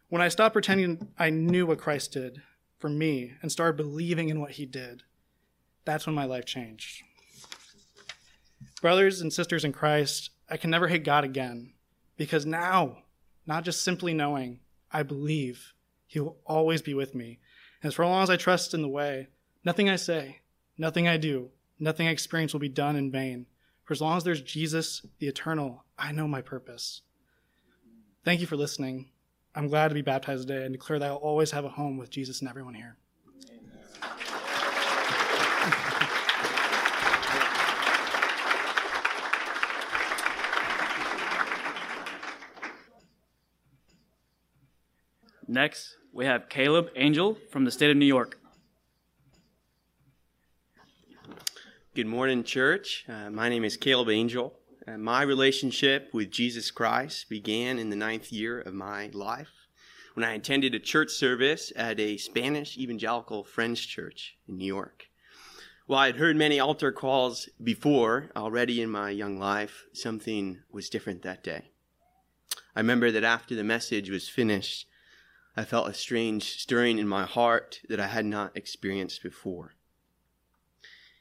When 0.10 0.22
I 0.22 0.28
stopped 0.28 0.54
pretending 0.54 1.10
I 1.18 1.30
knew 1.30 1.66
what 1.66 1.80
Christ 1.80 2.12
did 2.14 2.42
for 2.78 2.90
me 2.90 3.34
and 3.42 3.52
started 3.52 3.78
believing 3.78 4.30
in 4.30 4.42
what 4.42 4.52
he 4.52 4.66
did, 4.66 5.04
that's 5.86 6.06
when 6.06 6.16
my 6.16 6.26
life 6.26 6.46
changed. 6.46 7.04
Brothers 8.82 9.22
and 9.22 9.32
sisters 9.32 9.66
in 9.66 9.74
Christ, 9.74 10.30
I 10.50 10.58
can 10.58 10.70
never 10.70 10.88
hate 10.88 11.04
God 11.04 11.24
again 11.24 11.74
because 12.18 12.46
now, 12.46 13.04
not 13.46 13.64
just 13.64 13.82
simply 13.82 14.14
knowing, 14.14 14.60
I 14.92 15.04
believe 15.04 15.74
he 16.08 16.20
will 16.20 16.38
always 16.46 16.82
be 16.82 16.94
with 16.94 17.14
me 17.14 17.40
and 17.82 17.94
for 17.94 18.04
as 18.04 18.10
long 18.10 18.24
as 18.24 18.30
I 18.30 18.36
trust 18.38 18.74
in 18.74 18.82
the 18.82 18.88
way, 18.88 19.28
nothing 19.64 19.90
I 19.90 19.96
say, 19.96 20.40
nothing 20.78 21.08
I 21.08 21.18
do, 21.18 21.50
nothing 21.80 22.08
I 22.08 22.12
experience 22.12 22.54
will 22.54 22.60
be 22.60 22.70
done 22.70 22.96
in 22.96 23.12
vain. 23.12 23.46
For 23.84 23.94
as 23.94 24.02
long 24.02 24.18
as 24.18 24.24
there's 24.24 24.42
Jesus, 24.42 25.06
the 25.20 25.28
eternal, 25.28 25.84
I 25.98 26.12
know 26.12 26.28
my 26.28 26.42
purpose. 26.42 27.02
Thank 28.24 28.42
you 28.42 28.48
for 28.48 28.58
listening. 28.58 29.10
I'm 29.56 29.68
glad 29.68 29.88
to 29.88 29.96
be 29.96 30.02
baptized 30.02 30.48
today 30.48 30.64
and 30.64 30.74
declare 30.74 31.00
that 31.00 31.10
I'll 31.10 31.16
always 31.16 31.52
have 31.52 31.66
a 31.66 31.70
home 31.70 31.98
with 31.98 32.10
Jesus 32.10 32.42
and 32.42 32.50
everyone 32.50 32.76
here. 32.76 32.98
Next, 45.52 45.98
we 46.14 46.26
have 46.26 46.48
Caleb 46.48 46.92
Angel 46.96 47.36
from 47.50 47.66
the 47.66 47.72
state 47.72 47.90
of 47.90 47.98
New 47.98 48.06
York. 48.06 48.38
Good 51.96 52.06
morning, 52.06 52.44
church. 52.44 53.04
Uh, 53.10 53.32
my 53.32 53.50
name 53.50 53.66
is 53.66 53.76
Caleb 53.76 54.10
Angel. 54.10 54.54
Uh, 54.88 55.00
my 55.00 55.24
relationship 55.24 56.12
with 56.14 56.30
Jesus 56.30 56.70
Christ 56.70 57.32
began 57.32 57.80
in 57.80 57.90
the 57.90 57.96
ninth 57.96 58.32
year 58.32 58.62
of 58.62 58.76
my 58.76 59.10
life 59.12 59.50
when 60.14 60.24
I 60.24 60.34
attended 60.34 60.76
a 60.76 60.80
church 60.80 61.10
service 61.10 61.74
at 61.76 62.00
a 62.00 62.18
Spanish 62.18 62.78
evangelical 62.78 63.44
Friends 63.44 63.84
church 63.84 64.38
in 64.48 64.60
New 64.60 64.68
York. 64.68 65.08
While 65.88 66.02
I 66.02 66.06
had 66.06 66.18
heard 66.18 66.36
many 66.36 66.60
altar 66.60 66.92
calls 66.92 67.50
before, 67.64 68.30
already 68.36 68.84
in 68.84 68.92
my 68.92 69.10
young 69.10 69.40
life, 69.40 69.86
something 69.94 70.60
was 70.72 70.92
different 70.92 71.24
that 71.24 71.44
day. 71.44 71.72
I 72.76 72.82
remember 72.82 73.10
that 73.10 73.24
after 73.24 73.56
the 73.56 73.64
message 73.64 74.12
was 74.12 74.30
finished, 74.30 74.86
I 75.60 75.66
felt 75.66 75.90
a 75.90 75.94
strange 75.94 76.58
stirring 76.58 77.00
in 77.00 77.08
my 77.10 77.26
heart 77.26 77.82
that 77.90 78.00
I 78.00 78.08
had 78.08 78.26
not 78.26 78.56
experienced 78.56 79.22
before. 79.22 79.76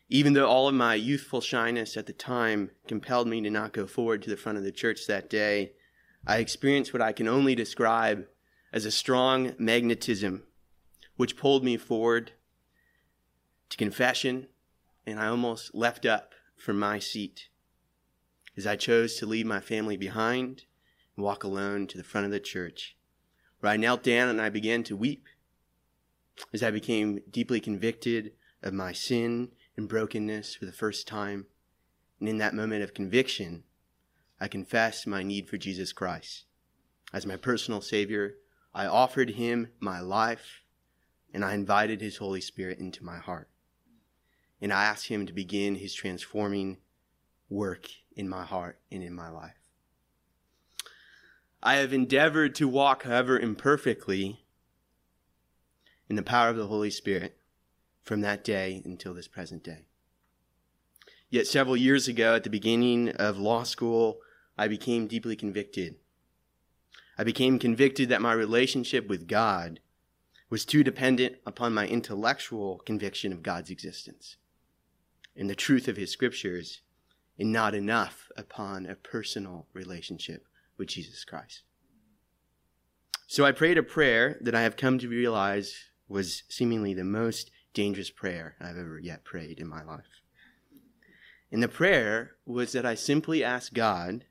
Even 0.09 0.33
though 0.33 0.47
all 0.47 0.69
of 0.69 0.77
my 0.77 0.95
youthful 0.95 1.41
shyness 1.41 1.97
at 1.97 2.07
the 2.07 2.13
time 2.13 2.71
compelled 2.87 3.27
me 3.27 3.41
to 3.41 3.51
not 3.51 3.73
go 3.73 3.85
forward 3.85 4.23
to 4.23 4.31
the 4.31 4.37
front 4.37 4.57
of 4.57 4.63
the 4.63 4.71
church 4.71 5.09
that 5.09 5.29
day, 5.29 5.73
I 6.25 6.37
experienced 6.37 6.93
what 6.93 7.03
I 7.03 7.11
can 7.11 7.27
only 7.27 7.57
describe 7.57 8.29
as 8.73 8.85
a 8.85 8.93
strong 8.93 9.57
magnetism 9.59 10.45
which 11.17 11.37
pulled 11.37 11.65
me 11.65 11.77
forward 11.77 12.31
to 13.71 13.77
confession, 13.77 14.47
and 15.05 15.19
I 15.19 15.27
almost 15.27 15.75
leapt 15.75 16.07
up 16.07 16.33
from 16.57 16.79
my 16.79 17.01
seat 17.01 17.49
as 18.57 18.69
I 18.69 18.77
chose 18.77 19.17
to 19.17 19.27
leave 19.27 19.47
my 19.47 19.59
family 19.59 19.97
behind 19.97 20.63
and 21.17 21.25
walk 21.25 21.43
alone 21.43 21.89
to 21.89 21.99
the 21.99 22.05
front 22.05 22.25
of 22.25 22.31
the 22.31 22.39
church, 22.39 22.95
where 23.61 23.73
I 23.73 23.77
knelt 23.77 24.03
down 24.03 24.29
and 24.29 24.41
I 24.41 24.49
began 24.49 24.83
to 24.85 24.97
weep 24.97 25.27
as 26.53 26.63
I 26.63 26.71
became 26.71 27.23
deeply 27.31 27.61
convicted 27.61 28.33
of 28.63 28.73
my 28.73 28.93
sin 28.93 29.51
and 29.77 29.89
brokenness 29.89 30.55
for 30.55 30.67
the 30.67 30.73
first 30.73 31.07
time. 31.07 31.47
And 32.21 32.29
in 32.29 32.39
that 32.39 32.55
moment 32.55 32.83
of 32.83 32.95
conviction, 32.95 33.65
I 34.41 34.49
confessed 34.49 35.07
my 35.07 35.23
need 35.23 35.49
for 35.49 35.57
Jesus 35.57 35.93
Christ. 35.93 36.45
As 37.13 37.27
my 37.27 37.37
personal 37.37 37.81
Savior, 37.81 38.35
I 38.75 38.87
offered 38.87 39.31
Him 39.31 39.69
my 39.81 40.01
life 40.01 40.63
and 41.33 41.45
I 41.45 41.55
invited 41.55 42.01
His 42.01 42.19
Holy 42.19 42.41
Spirit 42.41 42.79
into 42.79 43.05
my 43.05 43.19
heart. 43.19 43.49
And 44.61 44.73
I 44.73 44.85
asked 44.85 45.09
Him 45.09 45.27
to 45.27 45.33
begin 45.33 45.77
His 45.77 45.95
transforming 45.95 46.79
work 47.49 47.87
in 48.15 48.29
my 48.29 48.45
heart 48.45 48.81
and 48.91 49.03
in 49.03 49.15
my 49.15 49.31
life. 49.31 49.55
I 51.63 51.77
have 51.77 51.93
endeavored 51.93 52.55
to 52.57 52.69
walk, 52.69 53.03
however 53.03 53.39
imperfectly, 53.39 54.45
in 56.09 56.17
the 56.17 56.23
power 56.23 56.49
of 56.49 56.57
the 56.57 56.69
Holy 56.69 56.91
Spirit 56.91 57.37
from 58.03 58.21
that 58.21 58.45
day 58.45 58.81
until 58.85 59.13
this 59.13 59.29
present 59.29 59.65
day. 59.65 59.87
Yet 61.31 61.47
several 61.47 61.77
years 61.77 62.09
ago, 62.09 62.35
at 62.35 62.45
the 62.45 62.51
beginning 62.51 63.11
of 63.11 63.39
law 63.39 63.65
school, 63.65 64.21
I 64.57 64.69
became 64.69 65.09
deeply 65.09 65.37
convicted. 65.37 65.97
I 67.19 67.25
became 67.25 67.59
convicted 67.59 68.09
that 68.09 68.23
my 68.23 68.33
relationship 68.33 69.09
with 69.09 69.29
God 69.29 69.81
was 70.49 70.65
too 70.65 70.83
dependent 70.83 71.37
upon 71.45 71.75
my 71.75 71.87
intellectual 71.87 72.79
conviction 72.87 73.33
of 73.33 73.43
God's 73.43 73.71
existence 73.71 74.37
and 75.37 75.51
the 75.51 75.55
truth 75.55 75.87
of 75.87 75.97
His 75.97 76.11
scriptures, 76.11 76.81
and 77.39 77.53
not 77.53 77.75
enough 77.75 78.31
upon 78.37 78.87
a 78.87 78.97
personal 78.97 79.67
relationship 79.73 80.48
with 80.79 80.89
Jesus 80.89 81.25
Christ. 81.25 81.63
So 83.27 83.45
I 83.45 83.53
prayed 83.53 83.77
a 83.77 83.83
prayer 83.83 84.39
that 84.41 84.55
I 84.55 84.63
have 84.63 84.77
come 84.77 84.99
to 84.99 85.09
realize 85.09 85.75
was 86.09 86.45
seemingly 86.49 86.95
the 86.95 87.05
most 87.05 87.51
dangerous 87.75 88.11
prayer 88.11 88.57
I've 88.61 88.79
ever 88.79 88.99
yet 88.99 89.25
prayed 89.25 89.61
in 89.61 89.69
my 89.69 89.83
life. 89.83 90.23
And 91.53 91.63
the 91.63 91.69
prayer 91.69 92.37
was 92.47 92.73
that 92.73 92.87
I 92.87 92.95
simply 92.95 93.45
asked 93.45 93.75
God 93.75 94.25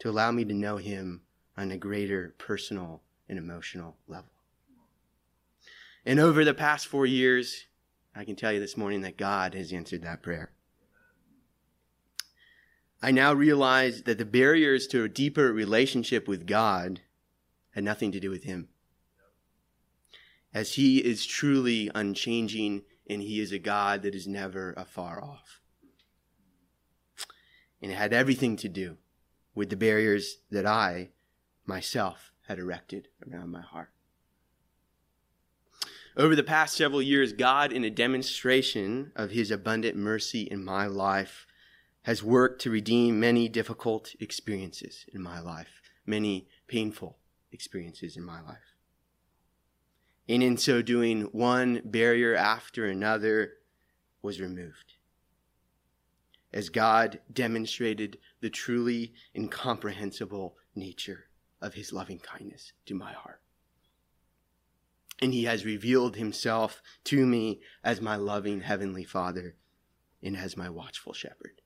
to 0.00 0.10
allow 0.10 0.30
me 0.30 0.44
to 0.44 0.54
know 0.54 0.76
Him 0.76 1.22
on 1.56 1.70
a 1.70 1.78
greater 1.78 2.34
personal 2.38 3.02
and 3.28 3.38
emotional 3.38 3.96
level. 4.06 4.30
And 6.04 6.20
over 6.20 6.44
the 6.44 6.54
past 6.54 6.86
four 6.86 7.06
years, 7.06 7.66
I 8.14 8.24
can 8.24 8.36
tell 8.36 8.52
you 8.52 8.60
this 8.60 8.76
morning 8.76 9.02
that 9.02 9.18
God 9.18 9.54
has 9.54 9.72
answered 9.72 10.02
that 10.02 10.22
prayer. 10.22 10.52
I 13.00 13.10
now 13.10 13.32
realize 13.32 14.02
that 14.02 14.18
the 14.18 14.24
barriers 14.24 14.86
to 14.88 15.04
a 15.04 15.08
deeper 15.08 15.52
relationship 15.52 16.26
with 16.26 16.46
God 16.46 17.00
had 17.70 17.84
nothing 17.84 18.12
to 18.12 18.20
do 18.20 18.30
with 18.30 18.44
Him 18.44 18.68
as 20.52 20.74
he 20.74 20.98
is 20.98 21.26
truly 21.26 21.90
unchanging 21.94 22.82
and 23.08 23.22
he 23.22 23.40
is 23.40 23.52
a 23.52 23.58
God 23.58 24.02
that 24.02 24.14
is 24.14 24.26
never 24.26 24.72
afar 24.76 25.22
off. 25.22 25.60
And 27.80 27.92
it 27.92 27.94
had 27.94 28.12
everything 28.12 28.56
to 28.56 28.68
do 28.68 28.96
with 29.54 29.70
the 29.70 29.76
barriers 29.76 30.38
that 30.50 30.66
I 30.66 31.10
myself 31.64 32.32
had 32.48 32.58
erected 32.58 33.08
around 33.30 33.50
my 33.50 33.60
heart. 33.60 33.90
Over 36.16 36.34
the 36.34 36.42
past 36.42 36.76
several 36.76 37.00
years, 37.00 37.32
God, 37.32 37.72
in 37.72 37.84
a 37.84 37.90
demonstration 37.90 39.12
of 39.14 39.30
his 39.30 39.52
abundant 39.52 39.96
mercy 39.96 40.42
in 40.42 40.64
my 40.64 40.86
life, 40.86 41.46
has 42.02 42.22
worked 42.22 42.62
to 42.62 42.70
redeem 42.70 43.20
many 43.20 43.48
difficult 43.48 44.14
experiences 44.20 45.04
in 45.12 45.22
my 45.22 45.40
life, 45.40 45.82
many 46.06 46.48
painful 46.66 47.18
experiences 47.52 48.16
in 48.16 48.24
my 48.24 48.40
life. 48.40 48.74
And 50.28 50.42
in 50.42 50.56
so 50.56 50.82
doing, 50.82 51.22
one 51.32 51.80
barrier 51.84 52.34
after 52.34 52.86
another 52.86 53.54
was 54.20 54.40
removed. 54.40 54.94
As 56.52 56.68
God 56.68 57.20
demonstrated 57.32 58.18
the 58.40 58.50
truly 58.50 59.14
incomprehensible 59.34 60.56
nature 60.74 61.28
of 61.60 61.74
his 61.74 61.92
loving 61.92 62.18
kindness 62.18 62.72
to 62.86 62.94
my 62.94 63.12
heart. 63.12 63.40
And 65.20 65.34
he 65.34 65.44
has 65.44 65.64
revealed 65.64 66.16
himself 66.16 66.82
to 67.04 67.26
me 67.26 67.60
as 67.82 68.00
my 68.00 68.16
loving 68.16 68.60
heavenly 68.60 69.04
Father 69.04 69.56
and 70.22 70.36
as 70.36 70.56
my 70.56 70.70
watchful 70.70 71.12
shepherd. 71.12 71.60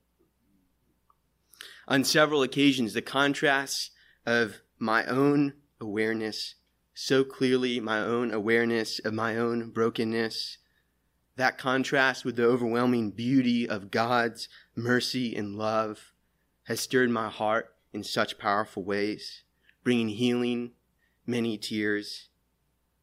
On 1.87 2.03
several 2.03 2.43
occasions, 2.43 2.93
the 2.93 3.01
contrasts 3.01 3.91
of 4.25 4.61
my 4.79 5.05
own 5.05 5.53
awareness 5.79 6.55
so 6.93 7.23
clearly 7.23 7.79
my 7.79 7.99
own 7.99 8.31
awareness 8.31 8.99
of 8.99 9.13
my 9.13 9.37
own 9.37 9.69
brokenness. 9.69 10.57
That 11.35 11.57
contrast 11.57 12.23
with 12.23 12.35
the 12.35 12.45
overwhelming 12.45 13.11
beauty 13.11 13.67
of 13.67 13.91
God's 13.91 14.47
mercy 14.75 15.35
and 15.35 15.55
love 15.55 16.13
has 16.65 16.79
stirred 16.79 17.09
my 17.09 17.29
heart 17.29 17.75
in 17.91 18.03
such 18.03 18.37
powerful 18.37 18.83
ways, 18.83 19.43
bringing 19.83 20.09
healing, 20.09 20.71
many 21.25 21.57
tears, 21.57 22.29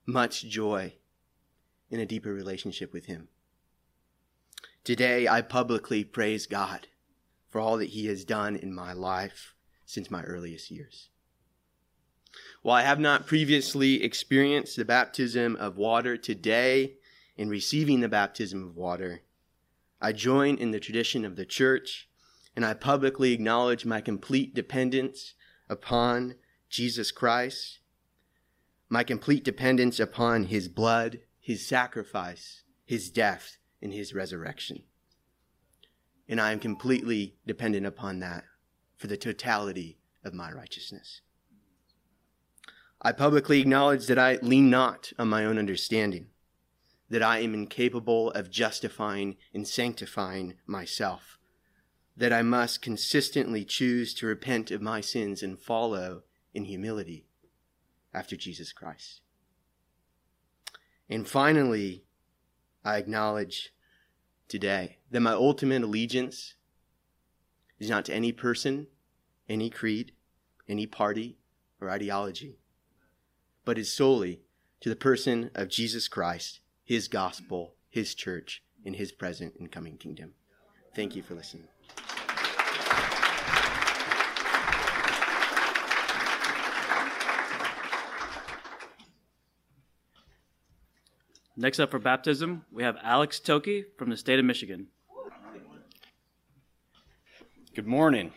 much 0.07 0.45
joy, 0.45 0.95
in 1.91 1.99
a 1.99 2.07
deeper 2.07 2.33
relationship 2.33 2.93
with 2.93 3.07
Him. 3.07 3.29
Today, 4.85 5.27
I 5.27 5.43
publicly 5.43 6.05
praise 6.05 6.47
God 6.47 6.87
for 7.51 7.61
all 7.61 7.77
that 7.77 7.91
He 7.91 8.07
has 8.07 8.25
done 8.25 8.57
in 8.57 8.73
my 8.73 8.93
life 8.93 9.55
since 9.85 10.11
my 10.11 10.23
earliest 10.23 10.71
years. 10.71 11.11
While 12.63 12.77
I 12.77 12.83
have 12.83 13.01
not 13.01 13.27
previously 13.27 14.03
experienced 14.03 14.77
the 14.77 14.85
baptism 14.85 15.57
of 15.57 15.77
water 15.77 16.17
today, 16.17 16.97
in 17.41 17.49
receiving 17.49 18.01
the 18.01 18.09
baptism 18.09 18.63
of 18.63 18.77
water, 18.77 19.23
I 19.99 20.13
join 20.13 20.57
in 20.57 20.73
the 20.73 20.79
tradition 20.79 21.25
of 21.25 21.37
the 21.37 21.47
church 21.47 22.07
and 22.55 22.67
I 22.67 22.75
publicly 22.75 23.33
acknowledge 23.33 23.87
my 23.87 24.03
complete 24.03 24.55
dependence 24.55 25.33
upon 25.69 26.35
Jesus 26.69 27.11
Christ, 27.11 27.81
my 28.91 29.05
complete 29.05 29.43
dependence 29.43 29.99
upon 29.99 30.45
his 30.45 30.69
blood, 30.69 31.21
his 31.41 31.67
sacrifice, 31.67 32.63
his 32.85 33.11
death, 33.11 33.57
and 33.81 33.95
his 33.95 34.13
resurrection. 34.13 34.83
And 36.31 36.41
I 36.41 36.53
am 36.53 36.61
completely 36.61 37.35
dependent 37.45 37.85
upon 37.85 38.21
that 38.21 38.45
for 38.97 39.09
the 39.09 39.17
totality 39.17 39.99
of 40.25 40.33
my 40.33 40.53
righteousness. 40.53 41.23
I 43.03 43.11
publicly 43.11 43.61
acknowledge 43.61 44.07
that 44.07 44.19
I 44.19 44.39
lean 44.41 44.71
not 44.71 45.13
on 45.19 45.29
my 45.29 45.45
own 45.45 45.59
understanding, 45.59 46.29
that 47.09 47.23
I 47.23 47.41
am 47.41 47.53
incapable 47.53 48.31
of 48.31 48.49
justifying 48.49 49.39
and 49.53 49.67
sanctifying 49.67 50.55
myself, 50.67 51.37
that 52.17 52.33
I 52.33 52.43
must 52.43 52.81
consistently 52.81 53.65
choose 53.65 54.15
to 54.15 54.27
repent 54.27 54.71
of 54.71 54.81
my 54.81 55.01
sins 55.01 55.43
and 55.43 55.59
follow 55.59 56.23
in 56.55 56.67
humility 56.67 57.27
after 58.15 58.37
Jesus 58.37 58.73
Christ. 58.73 59.23
And 61.09 61.27
finally, 61.27 62.05
I 62.85 62.99
acknowledge 62.99 63.75
today 64.51 64.99
that 65.11 65.21
my 65.21 65.33
ultimate 65.33 65.83
allegiance 65.83 66.55
is 67.79 67.89
not 67.89 68.05
to 68.05 68.15
any 68.15 68.33
person, 68.33 68.89
any 69.49 69.71
creed, 69.71 70.13
any 70.69 70.87
party, 70.87 71.39
or 71.81 71.89
ideology 71.89 72.59
but 73.65 73.79
is 73.79 73.93
solely 73.93 74.41
to 74.81 74.89
the 74.89 74.97
person 74.97 75.51
of 75.55 75.69
Jesus 75.69 76.09
Christ, 76.09 76.61
his 76.85 77.09
gospel, 77.09 77.75
his 77.89 78.15
church, 78.15 78.63
and 78.85 78.97
his 78.97 79.13
present 79.13 79.55
and 79.59 79.71
coming 79.71 79.97
kingdom. 79.97 80.33
Thank 80.95 81.15
you 81.15 81.23
for 81.23 81.35
listening. 81.35 81.69
Next 91.61 91.79
up 91.79 91.91
for 91.91 91.99
baptism, 91.99 92.65
we 92.73 92.85
have 92.85 92.97
Alex 93.03 93.39
Toki 93.39 93.85
from 93.99 94.09
the 94.09 94.17
state 94.17 94.39
of 94.39 94.47
Michigan. 94.47 94.87
Good 97.75 97.87
morning. 97.87 98.33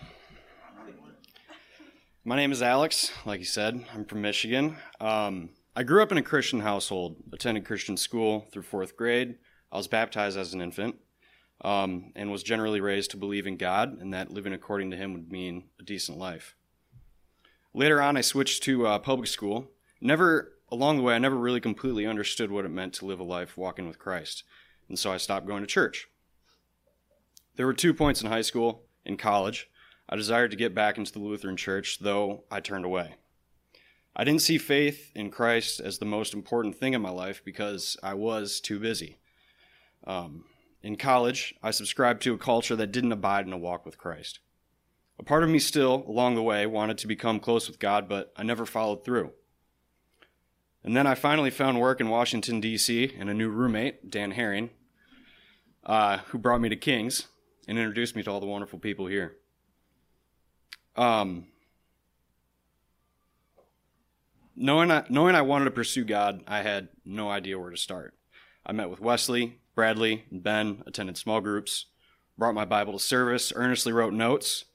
My 2.25 2.35
name 2.35 2.51
is 2.51 2.61
Alex. 2.61 3.13
Like 3.25 3.39
you 3.39 3.45
said, 3.45 3.85
I'm 3.93 4.03
from 4.03 4.21
Michigan. 4.21 4.75
Um, 4.99 5.51
I 5.73 5.83
grew 5.83 6.03
up 6.03 6.11
in 6.11 6.17
a 6.17 6.21
Christian 6.21 6.59
household, 6.59 7.15
attended 7.31 7.63
Christian 7.63 7.95
school 7.95 8.49
through 8.51 8.63
fourth 8.63 8.97
grade. 8.97 9.35
I 9.71 9.77
was 9.77 9.87
baptized 9.87 10.37
as 10.37 10.53
an 10.53 10.59
infant 10.59 10.97
um, 11.61 12.11
and 12.17 12.29
was 12.29 12.43
generally 12.43 12.81
raised 12.81 13.11
to 13.11 13.17
believe 13.17 13.47
in 13.47 13.55
God 13.55 14.01
and 14.01 14.13
that 14.13 14.31
living 14.31 14.51
according 14.51 14.91
to 14.91 14.97
Him 14.97 15.13
would 15.13 15.31
mean 15.31 15.69
a 15.79 15.83
decent 15.83 16.17
life. 16.17 16.55
Later 17.73 18.01
on, 18.01 18.17
I 18.17 18.21
switched 18.21 18.63
to 18.63 18.85
uh, 18.85 18.99
public 18.99 19.27
school. 19.27 19.71
Never, 20.01 20.52
along 20.73 20.97
the 20.97 21.03
way, 21.03 21.15
I 21.15 21.19
never 21.19 21.37
really 21.37 21.61
completely 21.61 22.05
understood 22.05 22.51
what 22.51 22.65
it 22.65 22.69
meant 22.69 22.93
to 22.95 23.05
live 23.05 23.19
a 23.19 23.23
life 23.23 23.57
walking 23.57 23.87
with 23.87 23.99
Christ. 23.99 24.43
And 24.89 24.99
so 24.99 25.11
I 25.11 25.17
stopped 25.17 25.47
going 25.47 25.61
to 25.61 25.67
church. 25.67 26.07
There 27.55 27.65
were 27.65 27.73
two 27.73 27.93
points 27.93 28.21
in 28.21 28.29
high 28.29 28.41
school, 28.41 28.83
in 29.05 29.17
college, 29.17 29.69
I 30.09 30.15
desired 30.15 30.51
to 30.51 30.57
get 30.57 30.75
back 30.75 30.97
into 30.97 31.13
the 31.13 31.19
Lutheran 31.19 31.57
Church, 31.57 31.99
though 31.99 32.43
I 32.51 32.59
turned 32.59 32.85
away. 32.85 33.15
I 34.15 34.23
didn't 34.23 34.41
see 34.41 34.57
faith 34.57 35.11
in 35.15 35.31
Christ 35.31 35.79
as 35.79 35.97
the 35.97 36.05
most 36.05 36.33
important 36.33 36.75
thing 36.75 36.93
in 36.93 37.01
my 37.01 37.09
life 37.09 37.41
because 37.43 37.97
I 38.03 38.13
was 38.13 38.59
too 38.59 38.79
busy. 38.79 39.17
Um, 40.05 40.45
in 40.83 40.97
college, 40.97 41.55
I 41.63 41.71
subscribed 41.71 42.21
to 42.23 42.33
a 42.33 42.37
culture 42.37 42.75
that 42.75 42.91
didn't 42.91 43.13
abide 43.13 43.47
in 43.47 43.53
a 43.53 43.57
walk 43.57 43.85
with 43.85 43.97
Christ. 43.97 44.39
A 45.17 45.23
part 45.23 45.43
of 45.43 45.49
me 45.49 45.59
still, 45.59 46.03
along 46.07 46.35
the 46.35 46.43
way, 46.43 46.65
wanted 46.65 46.97
to 46.99 47.07
become 47.07 47.39
close 47.39 47.67
with 47.67 47.79
God, 47.79 48.09
but 48.09 48.33
I 48.35 48.43
never 48.43 48.65
followed 48.65 49.05
through. 49.05 49.31
And 50.83 50.95
then 50.95 51.07
I 51.07 51.15
finally 51.15 51.49
found 51.49 51.79
work 51.79 52.01
in 52.01 52.09
Washington, 52.09 52.59
D.C., 52.59 53.13
and 53.17 53.29
a 53.29 53.33
new 53.33 53.49
roommate, 53.49 54.09
Dan 54.09 54.31
Herring, 54.31 54.69
uh, 55.85 56.17
who 56.27 56.37
brought 56.37 56.61
me 56.61 56.69
to 56.69 56.75
King's 56.75 57.27
and 57.67 57.77
introduced 57.77 58.15
me 58.15 58.23
to 58.23 58.31
all 58.31 58.41
the 58.41 58.45
wonderful 58.45 58.79
people 58.79 59.07
here. 59.07 59.37
Um, 60.95 61.47
knowing 64.55 64.91
I, 64.91 65.05
knowing 65.09 65.35
I 65.35 65.41
wanted 65.41 65.65
to 65.65 65.71
pursue 65.71 66.03
God, 66.03 66.43
I 66.47 66.61
had 66.61 66.89
no 67.05 67.31
idea 67.31 67.57
where 67.57 67.71
to 67.71 67.77
start. 67.77 68.13
I 68.65 68.73
met 68.73 68.89
with 68.89 68.99
Wesley, 68.99 69.59
Bradley, 69.75 70.25
and 70.29 70.43
Ben, 70.43 70.83
attended 70.85 71.17
small 71.17 71.41
groups, 71.41 71.85
brought 72.37 72.55
my 72.55 72.65
Bible 72.65 72.93
to 72.93 72.99
service, 72.99 73.53
earnestly 73.55 73.93
wrote 73.93 74.13
notes, 74.13 74.65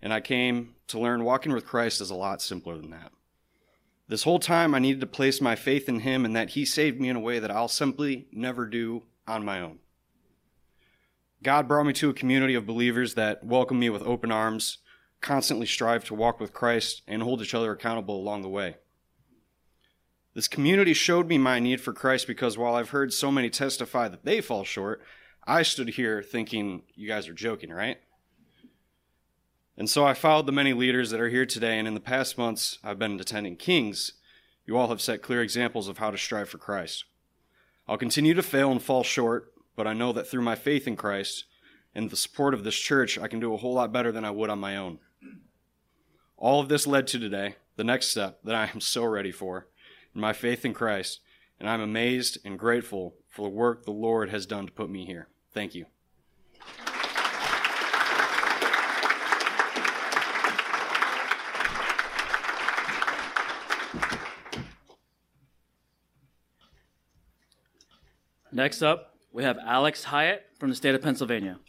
and 0.00 0.12
I 0.12 0.20
came 0.20 0.74
to 0.88 0.98
learn 0.98 1.24
walking 1.24 1.52
with 1.52 1.66
Christ 1.66 2.00
is 2.00 2.10
a 2.10 2.14
lot 2.14 2.40
simpler 2.40 2.76
than 2.76 2.90
that. 2.90 3.12
This 4.08 4.22
whole 4.22 4.38
time, 4.38 4.74
I 4.74 4.78
needed 4.78 5.00
to 5.00 5.06
place 5.06 5.40
my 5.40 5.54
faith 5.54 5.86
in 5.88 6.00
Him 6.00 6.24
and 6.24 6.34
that 6.34 6.50
He 6.50 6.64
saved 6.64 6.98
me 6.98 7.10
in 7.10 7.16
a 7.16 7.20
way 7.20 7.38
that 7.38 7.50
I'll 7.50 7.68
simply 7.68 8.26
never 8.32 8.66
do 8.66 9.04
on 9.26 9.44
my 9.44 9.60
own. 9.60 9.80
God 11.42 11.68
brought 11.68 11.84
me 11.84 11.92
to 11.94 12.10
a 12.10 12.14
community 12.14 12.54
of 12.54 12.66
believers 12.66 13.14
that 13.14 13.44
welcomed 13.44 13.80
me 13.80 13.90
with 13.90 14.02
open 14.02 14.32
arms, 14.32 14.78
constantly 15.20 15.66
strive 15.66 16.04
to 16.04 16.14
walk 16.14 16.40
with 16.40 16.54
Christ, 16.54 17.02
and 17.06 17.22
hold 17.22 17.42
each 17.42 17.54
other 17.54 17.70
accountable 17.70 18.16
along 18.16 18.42
the 18.42 18.48
way. 18.48 18.76
This 20.34 20.48
community 20.48 20.94
showed 20.94 21.28
me 21.28 21.36
my 21.36 21.58
need 21.58 21.80
for 21.80 21.92
Christ 21.92 22.26
because 22.26 22.56
while 22.56 22.74
I've 22.74 22.90
heard 22.90 23.12
so 23.12 23.30
many 23.30 23.50
testify 23.50 24.08
that 24.08 24.24
they 24.24 24.40
fall 24.40 24.64
short, 24.64 25.02
I 25.46 25.62
stood 25.62 25.90
here 25.90 26.22
thinking, 26.22 26.82
you 26.94 27.08
guys 27.08 27.28
are 27.28 27.34
joking, 27.34 27.70
right? 27.70 27.98
And 29.78 29.88
so 29.88 30.04
I 30.04 30.12
followed 30.12 30.46
the 30.46 30.52
many 30.52 30.72
leaders 30.72 31.10
that 31.10 31.20
are 31.20 31.28
here 31.28 31.46
today, 31.46 31.78
and 31.78 31.86
in 31.86 31.94
the 31.94 32.00
past 32.00 32.36
months 32.36 32.78
I've 32.82 32.98
been 32.98 33.20
attending 33.20 33.54
Kings. 33.54 34.10
You 34.66 34.76
all 34.76 34.88
have 34.88 35.00
set 35.00 35.22
clear 35.22 35.40
examples 35.40 35.86
of 35.86 35.98
how 35.98 36.10
to 36.10 36.18
strive 36.18 36.48
for 36.48 36.58
Christ. 36.58 37.04
I'll 37.86 37.96
continue 37.96 38.34
to 38.34 38.42
fail 38.42 38.72
and 38.72 38.82
fall 38.82 39.04
short, 39.04 39.52
but 39.76 39.86
I 39.86 39.92
know 39.92 40.12
that 40.12 40.26
through 40.26 40.42
my 40.42 40.56
faith 40.56 40.88
in 40.88 40.96
Christ 40.96 41.44
and 41.94 42.10
the 42.10 42.16
support 42.16 42.54
of 42.54 42.64
this 42.64 42.74
church, 42.74 43.20
I 43.20 43.28
can 43.28 43.38
do 43.38 43.54
a 43.54 43.56
whole 43.56 43.74
lot 43.74 43.92
better 43.92 44.10
than 44.10 44.24
I 44.24 44.32
would 44.32 44.50
on 44.50 44.58
my 44.58 44.76
own. 44.76 44.98
All 46.36 46.60
of 46.60 46.68
this 46.68 46.84
led 46.84 47.06
to 47.08 47.20
today, 47.20 47.54
the 47.76 47.84
next 47.84 48.08
step 48.08 48.40
that 48.42 48.56
I 48.56 48.70
am 48.74 48.80
so 48.80 49.04
ready 49.04 49.30
for, 49.30 49.68
in 50.12 50.20
my 50.20 50.32
faith 50.32 50.64
in 50.64 50.74
Christ, 50.74 51.20
and 51.60 51.70
I'm 51.70 51.80
amazed 51.80 52.38
and 52.44 52.58
grateful 52.58 53.14
for 53.28 53.48
the 53.48 53.54
work 53.54 53.84
the 53.84 53.92
Lord 53.92 54.30
has 54.30 54.44
done 54.44 54.66
to 54.66 54.72
put 54.72 54.90
me 54.90 55.06
here. 55.06 55.28
Thank 55.54 55.76
you. 55.76 55.86
Next 68.58 68.82
up, 68.82 69.14
we 69.30 69.44
have 69.44 69.56
Alex 69.64 70.02
Hyatt 70.02 70.44
from 70.58 70.70
the 70.70 70.74
state 70.74 70.92
of 70.96 71.00
Pennsylvania. 71.00 71.60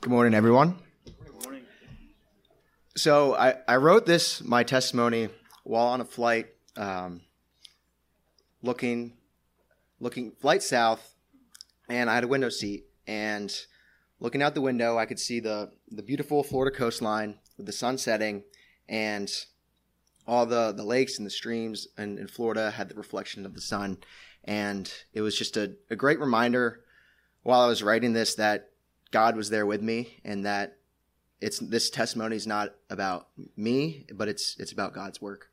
Good 0.00 0.10
morning, 0.10 0.32
everyone. 0.32 0.76
So 2.96 3.34
I, 3.34 3.56
I 3.66 3.78
wrote 3.78 4.06
this, 4.06 4.44
my 4.44 4.62
testimony, 4.62 5.28
while 5.64 5.88
on 5.88 6.00
a 6.00 6.04
flight, 6.04 6.46
um, 6.76 7.22
looking, 8.62 9.14
looking 9.98 10.30
flight 10.40 10.62
south, 10.62 11.16
and 11.88 12.08
I 12.08 12.14
had 12.14 12.22
a 12.22 12.28
window 12.28 12.48
seat, 12.48 12.84
and 13.08 13.52
looking 14.20 14.40
out 14.40 14.54
the 14.54 14.60
window, 14.60 14.96
I 14.96 15.06
could 15.06 15.18
see 15.18 15.40
the 15.40 15.72
the 15.90 16.04
beautiful 16.04 16.44
Florida 16.44 16.76
coastline 16.76 17.40
with 17.56 17.66
the 17.66 17.72
sun 17.72 17.98
setting, 17.98 18.44
and 18.88 19.28
all 20.26 20.46
the 20.46 20.72
the 20.72 20.84
lakes 20.84 21.18
and 21.18 21.26
the 21.26 21.30
streams 21.30 21.88
in, 21.98 22.18
in 22.18 22.26
Florida 22.26 22.70
had 22.70 22.88
the 22.88 22.94
reflection 22.94 23.46
of 23.46 23.54
the 23.54 23.60
sun, 23.60 23.98
and 24.44 24.92
it 25.12 25.20
was 25.20 25.36
just 25.36 25.56
a, 25.56 25.74
a 25.90 25.96
great 25.96 26.20
reminder 26.20 26.80
while 27.42 27.60
I 27.60 27.66
was 27.66 27.82
writing 27.82 28.12
this 28.12 28.34
that 28.36 28.70
God 29.10 29.36
was 29.36 29.50
there 29.50 29.66
with 29.66 29.82
me, 29.82 30.20
and 30.24 30.44
that 30.46 30.78
it's 31.40 31.58
this 31.58 31.90
testimony 31.90 32.36
is 32.36 32.46
not 32.46 32.74
about 32.90 33.28
me, 33.56 34.06
but 34.12 34.28
it's 34.28 34.56
it's 34.58 34.72
about 34.72 34.94
God's 34.94 35.20
work. 35.20 35.50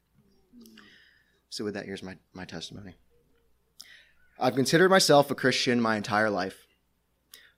So 1.49 1.63
with 1.63 1.75
that, 1.75 1.85
here's 1.85 2.01
my, 2.01 2.17
my 2.33 2.45
testimony. 2.45 2.95
I've 4.39 4.55
considered 4.55 4.89
myself 4.89 5.29
a 5.29 5.35
Christian 5.35 5.79
my 5.79 5.97
entire 5.97 6.31
life. 6.31 6.65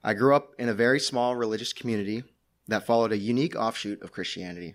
I 0.04 0.12
grew 0.12 0.36
up 0.36 0.50
in 0.58 0.68
a 0.68 0.74
very 0.74 1.00
small 1.00 1.34
religious 1.34 1.72
community 1.72 2.22
that 2.68 2.84
followed 2.84 3.12
a 3.12 3.16
unique 3.16 3.56
offshoot 3.56 4.02
of 4.02 4.12
Christianity. 4.12 4.74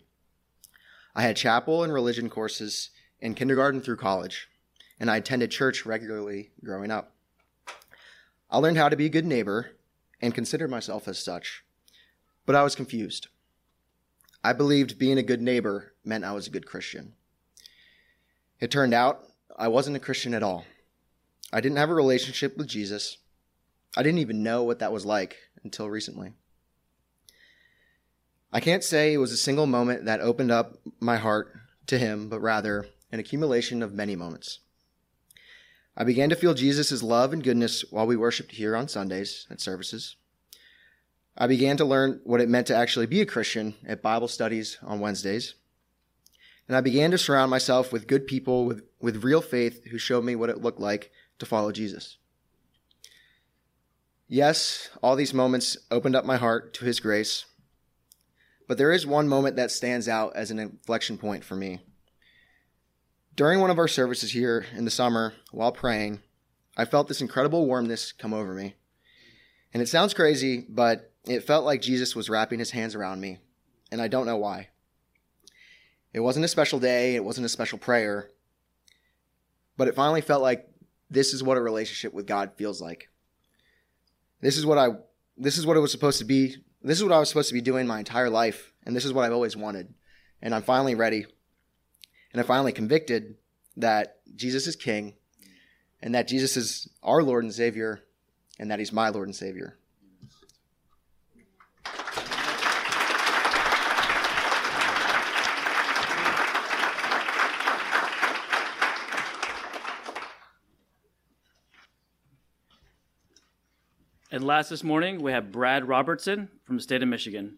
I 1.16 1.24
had 1.24 1.36
chapel 1.36 1.84
and 1.84 1.92
religion 1.92 2.30
courses 2.30 2.90
in 3.20 3.36
kindergarten 3.36 3.82
through 3.82 3.98
college, 3.98 4.50
and 5.00 5.12
I 5.12 5.18
attended 5.18 5.52
church 5.52 5.86
regularly 5.86 6.52
growing 6.64 6.92
up. 6.92 7.14
I 8.50 8.58
learned 8.58 8.78
how 8.78 8.90
to 8.90 8.96
be 8.96 9.06
a 9.06 9.10
good 9.10 9.26
neighbor 9.26 9.72
and 10.22 10.34
considered 10.34 10.70
myself 10.70 11.08
as 11.08 11.20
such, 11.20 11.64
but 12.46 12.56
I 12.56 12.64
was 12.64 12.76
confused. 12.76 13.28
I 14.44 14.54
believed 14.54 14.98
being 14.98 15.18
a 15.18 15.24
good 15.24 15.42
neighbor 15.42 15.94
meant 16.04 16.24
I 16.24 16.32
was 16.32 16.48
a 16.48 16.52
good 16.52 16.66
Christian. 16.66 17.14
It 18.60 18.72
turned 18.72 18.94
out 18.94 19.24
I 19.58 19.68
wasn't 19.68 19.98
a 19.98 20.00
Christian 20.00 20.34
at 20.34 20.44
all. 20.44 20.66
I 21.54 21.62
didn't 21.62 21.78
have 21.78 21.90
a 21.90 21.96
relationship 21.96 22.58
with 22.58 22.68
Jesus. 22.68 23.18
I 23.98 24.04
didn't 24.04 24.20
even 24.20 24.44
know 24.44 24.64
what 24.64 24.80
that 24.80 24.94
was 24.94 25.06
like 25.06 25.38
until 25.64 25.90
recently. 25.90 26.34
I 28.54 28.60
can't 28.60 28.84
say 28.84 29.14
it 29.14 29.18
was 29.18 29.32
a 29.32 29.38
single 29.38 29.66
moment 29.66 30.06
that 30.06 30.20
opened 30.20 30.52
up 30.52 30.78
my 31.00 31.18
heart 31.18 31.54
to 31.88 31.98
Him, 31.98 32.28
but 32.28 32.42
rather 32.42 32.86
an 33.12 33.20
accumulation 33.20 33.82
of 33.82 33.94
many 33.94 34.16
moments. 34.16 34.60
I 35.96 36.04
began 36.04 36.30
to 36.30 36.36
feel 36.36 36.54
Jesus' 36.54 37.04
love 37.04 37.34
and 37.34 37.44
goodness 37.44 37.86
while 37.92 38.08
we 38.08 38.16
worshiped 38.16 38.54
here 38.54 38.76
on 38.76 38.88
Sundays 38.88 39.48
at 39.50 39.62
services. 39.62 40.16
I 41.38 41.48
began 41.48 41.78
to 41.78 41.86
learn 41.86 42.22
what 42.24 42.42
it 42.42 42.50
meant 42.50 42.68
to 42.68 42.76
actually 42.76 43.06
be 43.06 43.22
a 43.22 43.26
Christian 43.26 43.76
at 43.86 44.02
Bible 44.02 44.28
studies 44.28 44.78
on 44.84 45.00
Wednesdays. 45.00 45.56
And 46.68 46.76
I 46.76 46.82
began 46.82 47.12
to 47.12 47.18
surround 47.18 47.52
myself 47.52 47.92
with 47.92 48.08
good 48.08 48.28
people 48.28 48.66
with, 48.66 48.84
with 49.00 49.24
real 49.24 49.42
faith 49.42 49.86
who 49.86 49.98
showed 49.98 50.24
me 50.24 50.36
what 50.36 50.50
it 50.50 50.62
looked 50.62 50.80
like 50.80 51.12
to 51.40 51.46
follow 51.46 51.72
Jesus. 51.72 52.18
Yes, 54.28 54.90
all 55.04 55.16
these 55.16 55.34
moments 55.34 55.78
opened 55.90 56.16
up 56.16 56.26
my 56.26 56.38
heart 56.38 56.74
to 56.76 56.86
His 56.86 57.02
grace, 57.02 57.46
but 58.68 58.78
there 58.78 58.92
is 58.92 59.06
one 59.06 59.28
moment 59.28 59.56
that 59.56 59.72
stands 59.72 60.08
out 60.08 60.36
as 60.36 60.52
an 60.52 60.60
inflection 60.60 61.18
point 61.18 61.44
for 61.44 61.56
me. 61.56 61.80
During 63.36 63.60
one 63.60 63.70
of 63.70 63.80
our 63.80 63.88
services 63.88 64.32
here 64.32 64.66
in 64.74 64.86
the 64.86 64.92
summer, 64.92 65.34
while 65.52 65.72
praying, 65.72 66.20
I 66.78 66.86
felt 66.86 67.08
this 67.08 67.22
incredible 67.22 67.66
warmness 67.66 68.12
come 68.12 68.34
over 68.34 68.54
me. 68.54 68.76
And 69.74 69.82
it 69.82 69.88
sounds 69.88 70.14
crazy, 70.14 70.66
but 70.68 71.12
it 71.26 71.44
felt 71.44 71.66
like 71.66 71.82
Jesus 71.82 72.16
was 72.16 72.30
wrapping 72.30 72.60
his 72.60 72.72
hands 72.72 72.96
around 72.96 73.22
me, 73.22 73.40
and 73.92 74.02
I 74.02 74.08
don't 74.08 74.26
know 74.26 74.38
why. 74.38 74.70
It 76.14 76.20
wasn't 76.20 76.46
a 76.46 76.50
special 76.50 76.80
day, 76.80 77.16
it 77.16 77.24
wasn't 77.24 77.46
a 77.46 77.50
special 77.50 77.78
prayer, 77.78 78.30
but 79.78 79.88
it 79.88 79.96
finally 79.96 80.22
felt 80.22 80.42
like 80.42 80.68
this 81.10 81.34
is 81.34 81.44
what 81.44 81.58
a 81.58 81.62
relationship 81.62 82.14
with 82.14 82.26
God 82.26 82.52
feels 82.56 82.82
like. 82.82 83.10
This 84.42 84.58
is 84.58 84.66
what 84.66 84.78
I 84.78 84.90
this 85.38 85.58
is 85.58 85.66
what 85.66 85.78
it 85.78 85.82
was 85.82 85.92
supposed 85.92 86.20
to 86.20 86.26
be. 86.26 86.58
This 86.84 86.98
is 86.98 87.04
what 87.04 87.14
I 87.14 87.20
was 87.20 87.30
supposed 87.30 87.50
to 87.50 87.54
be 87.54 87.62
doing 87.62 87.86
my 87.86 88.00
entire 88.00 88.30
life, 88.30 88.74
and 88.86 88.96
this 88.96 89.06
is 89.06 89.14
what 89.14 89.24
I've 89.24 89.34
always 89.34 89.56
wanted. 89.56 89.94
And 90.42 90.56
I'm 90.56 90.64
finally 90.64 90.96
ready. 90.96 91.26
And 92.32 92.40
I'm 92.40 92.48
finally 92.48 92.72
convicted 92.72 93.36
that 93.78 94.18
Jesus 94.36 94.68
is 94.68 94.76
king 94.76 95.16
and 96.02 96.16
that 96.16 96.28
Jesus 96.28 96.58
is 96.58 96.90
our 97.04 97.22
Lord 97.22 97.44
and 97.44 97.54
Savior 97.54 98.02
and 98.58 98.72
that 98.72 98.80
he's 98.80 98.92
my 98.92 99.10
Lord 99.10 99.28
and 99.28 99.36
Savior. 99.36 99.78
And 114.34 114.46
last 114.46 114.70
this 114.70 114.82
morning, 114.82 115.22
we 115.22 115.34
have 115.34 115.52
Brad 115.52 115.90
Robertson 115.90 116.48
from 116.64 116.78
the 116.78 116.82
state 116.82 117.04
of 117.04 117.10
Michigan. 117.10 117.58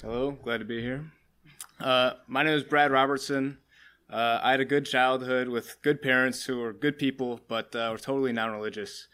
Hello, 0.00 0.32
glad 0.32 0.58
to 0.58 0.64
be 0.64 0.80
here. 0.80 1.04
Uh, 1.78 2.14
my 2.26 2.42
name 2.42 2.54
is 2.54 2.64
Brad 2.64 2.90
Robertson. 2.90 3.58
Uh, 4.10 4.40
I 4.42 4.50
had 4.50 4.58
a 4.58 4.64
good 4.64 4.84
childhood 4.84 5.46
with 5.46 5.76
good 5.80 6.02
parents 6.02 6.44
who 6.44 6.58
were 6.58 6.72
good 6.72 6.98
people, 6.98 7.40
but 7.46 7.72
uh, 7.76 7.90
were 7.92 7.98
totally 7.98 8.32
non 8.32 8.50
religious. 8.50 9.06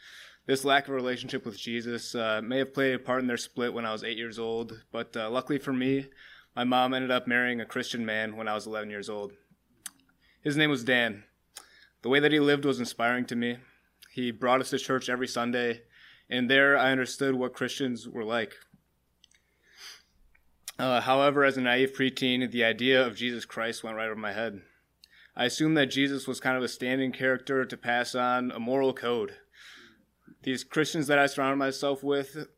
This 0.46 0.64
lack 0.64 0.88
of 0.88 0.94
relationship 0.94 1.44
with 1.44 1.58
Jesus 1.58 2.14
uh, 2.14 2.40
may 2.42 2.56
have 2.56 2.72
played 2.72 2.94
a 2.94 2.98
part 2.98 3.20
in 3.20 3.26
their 3.26 3.36
split 3.36 3.74
when 3.74 3.84
I 3.84 3.92
was 3.92 4.02
eight 4.02 4.16
years 4.16 4.38
old, 4.38 4.82
but 4.90 5.14
uh, 5.14 5.28
luckily 5.28 5.58
for 5.58 5.74
me, 5.74 6.06
my 6.56 6.64
mom 6.64 6.94
ended 6.94 7.10
up 7.10 7.28
marrying 7.28 7.60
a 7.60 7.66
Christian 7.66 8.06
man 8.06 8.34
when 8.34 8.48
I 8.48 8.54
was 8.54 8.66
11 8.66 8.88
years 8.88 9.10
old. 9.10 9.32
His 10.40 10.56
name 10.56 10.70
was 10.70 10.84
Dan. 10.84 11.24
The 12.00 12.08
way 12.08 12.18
that 12.18 12.32
he 12.32 12.40
lived 12.40 12.64
was 12.64 12.78
inspiring 12.78 13.26
to 13.26 13.36
me. 13.36 13.58
He 14.18 14.32
brought 14.32 14.60
us 14.60 14.70
to 14.70 14.80
church 14.80 15.08
every 15.08 15.28
Sunday, 15.28 15.82
and 16.28 16.50
there 16.50 16.76
I 16.76 16.90
understood 16.90 17.36
what 17.36 17.52
Christians 17.52 18.08
were 18.08 18.24
like. 18.24 18.52
Uh, 20.76 21.00
however, 21.00 21.44
as 21.44 21.56
a 21.56 21.60
naive 21.60 21.92
preteen, 21.92 22.50
the 22.50 22.64
idea 22.64 23.00
of 23.06 23.14
Jesus 23.14 23.44
Christ 23.44 23.84
went 23.84 23.96
right 23.96 24.06
over 24.06 24.16
my 24.16 24.32
head. 24.32 24.62
I 25.36 25.44
assumed 25.44 25.76
that 25.76 25.92
Jesus 25.92 26.26
was 26.26 26.40
kind 26.40 26.56
of 26.56 26.64
a 26.64 26.68
standing 26.68 27.12
character 27.12 27.64
to 27.64 27.76
pass 27.76 28.16
on 28.16 28.50
a 28.50 28.58
moral 28.58 28.92
code. 28.92 29.36
These 30.42 30.64
Christians 30.64 31.06
that 31.06 31.20
I 31.20 31.26
surrounded 31.26 31.58
myself 31.58 32.02
with 32.02 32.48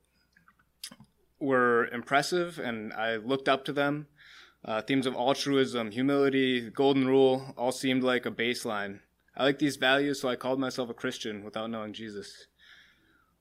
were 1.38 1.88
impressive, 1.88 2.58
and 2.58 2.90
I 2.94 3.16
looked 3.16 3.50
up 3.50 3.66
to 3.66 3.74
them. 3.74 4.06
Uh, 4.64 4.80
themes 4.80 5.04
of 5.04 5.14
altruism, 5.14 5.90
humility, 5.90 6.70
golden 6.70 7.06
rule 7.06 7.52
all 7.58 7.70
seemed 7.70 8.02
like 8.02 8.24
a 8.24 8.30
baseline. 8.30 9.00
I 9.36 9.44
like 9.44 9.58
these 9.58 9.76
values, 9.76 10.20
so 10.20 10.28
I 10.28 10.36
called 10.36 10.58
myself 10.58 10.90
a 10.90 10.94
Christian 10.94 11.44
without 11.44 11.70
knowing 11.70 11.92
Jesus. 11.92 12.46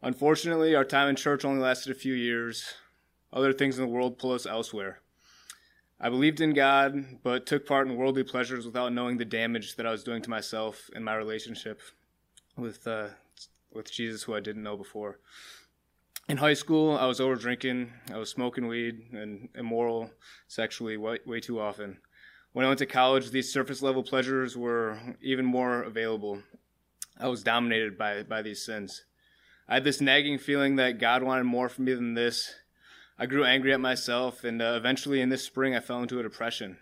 Unfortunately, 0.01 0.75
our 0.75 0.85
time 0.85 1.09
in 1.09 1.15
church 1.15 1.43
only 1.43 1.61
lasted 1.61 1.91
a 1.91 1.99
few 1.99 2.13
years. 2.13 2.73
Other 3.33 3.53
things 3.53 3.77
in 3.77 3.85
the 3.85 3.91
world 3.91 4.17
pull 4.17 4.31
us 4.31 4.45
elsewhere. 4.45 5.01
I 5.99 6.09
believed 6.09 6.39
in 6.39 6.53
God, 6.53 7.19
but 7.23 7.45
took 7.45 7.65
part 7.65 7.87
in 7.87 7.97
worldly 7.97 8.23
pleasures 8.23 8.65
without 8.65 8.93
knowing 8.93 9.17
the 9.17 9.25
damage 9.25 9.75
that 9.75 9.85
I 9.85 9.91
was 9.91 10.03
doing 10.03 10.21
to 10.21 10.29
myself 10.29 10.89
and 10.95 11.03
my 11.03 11.15
relationship 11.15 11.81
with 12.55 12.87
uh, 12.87 13.09
with 13.73 13.91
Jesus, 13.91 14.23
who 14.23 14.33
I 14.33 14.39
didn't 14.39 14.63
know 14.63 14.77
before. 14.77 15.19
In 16.29 16.37
high 16.37 16.53
school, 16.53 16.97
I 16.97 17.05
was 17.05 17.19
over 17.19 17.35
drinking, 17.35 17.91
I 18.13 18.17
was 18.17 18.29
smoking 18.29 18.67
weed, 18.67 19.11
and 19.11 19.49
immoral 19.55 20.11
sexually 20.47 20.95
way, 20.95 21.19
way 21.25 21.39
too 21.39 21.59
often. 21.59 21.97
When 22.51 22.65
I 22.65 22.69
went 22.69 22.79
to 22.79 22.85
college, 22.87 23.29
these 23.29 23.53
surface 23.53 23.81
level 23.81 24.01
pleasures 24.01 24.57
were 24.57 24.97
even 25.21 25.45
more 25.45 25.83
available. 25.83 26.41
I 27.19 27.27
was 27.27 27.43
dominated 27.43 27.97
by, 27.97 28.23
by 28.23 28.41
these 28.41 28.65
sins. 28.65 29.03
I 29.67 29.75
had 29.75 29.83
this 29.83 30.01
nagging 30.01 30.39
feeling 30.39 30.77
that 30.77 30.99
God 30.99 31.21
wanted 31.21 31.43
more 31.43 31.69
from 31.69 31.85
me 31.85 31.93
than 31.93 32.15
this. 32.15 32.55
I 33.19 33.27
grew 33.27 33.45
angry 33.45 33.71
at 33.71 33.79
myself, 33.79 34.43
and 34.43 34.61
uh, 34.61 34.73
eventually 34.75 35.21
in 35.21 35.29
this 35.29 35.43
spring, 35.43 35.75
I 35.75 35.79
fell 35.79 36.01
into 36.01 36.19
a 36.19 36.23
depression. 36.23 36.77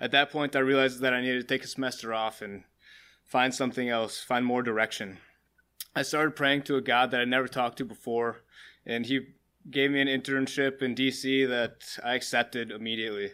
At 0.00 0.10
that 0.10 0.30
point, 0.30 0.56
I 0.56 0.60
realized 0.60 1.00
that 1.00 1.14
I 1.14 1.20
needed 1.20 1.42
to 1.42 1.46
take 1.46 1.62
a 1.62 1.68
semester 1.68 2.12
off 2.12 2.42
and 2.42 2.64
find 3.24 3.54
something 3.54 3.88
else, 3.88 4.20
find 4.20 4.44
more 4.44 4.62
direction. 4.62 5.18
I 5.94 6.02
started 6.02 6.34
praying 6.34 6.62
to 6.62 6.76
a 6.76 6.80
God 6.80 7.12
that 7.12 7.20
I'd 7.20 7.28
never 7.28 7.46
talked 7.46 7.78
to 7.78 7.84
before, 7.84 8.42
and 8.84 9.06
He 9.06 9.28
gave 9.70 9.92
me 9.92 10.00
an 10.00 10.08
internship 10.08 10.82
in 10.82 10.94
DC 10.94 11.48
that 11.48 11.98
I 12.02 12.14
accepted 12.14 12.72
immediately. 12.72 13.30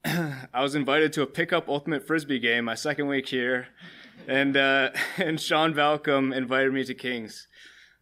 I 0.04 0.62
was 0.62 0.76
invited 0.76 1.12
to 1.14 1.22
a 1.22 1.26
pickup 1.26 1.68
ultimate 1.68 2.06
frisbee 2.06 2.38
game 2.38 2.66
my 2.66 2.76
second 2.76 3.08
week 3.08 3.28
here, 3.28 3.68
and 4.28 4.56
uh, 4.56 4.90
and 5.18 5.40
Sean 5.40 5.74
Valcom 5.74 6.34
invited 6.34 6.72
me 6.72 6.84
to 6.84 6.94
Kings. 6.94 7.48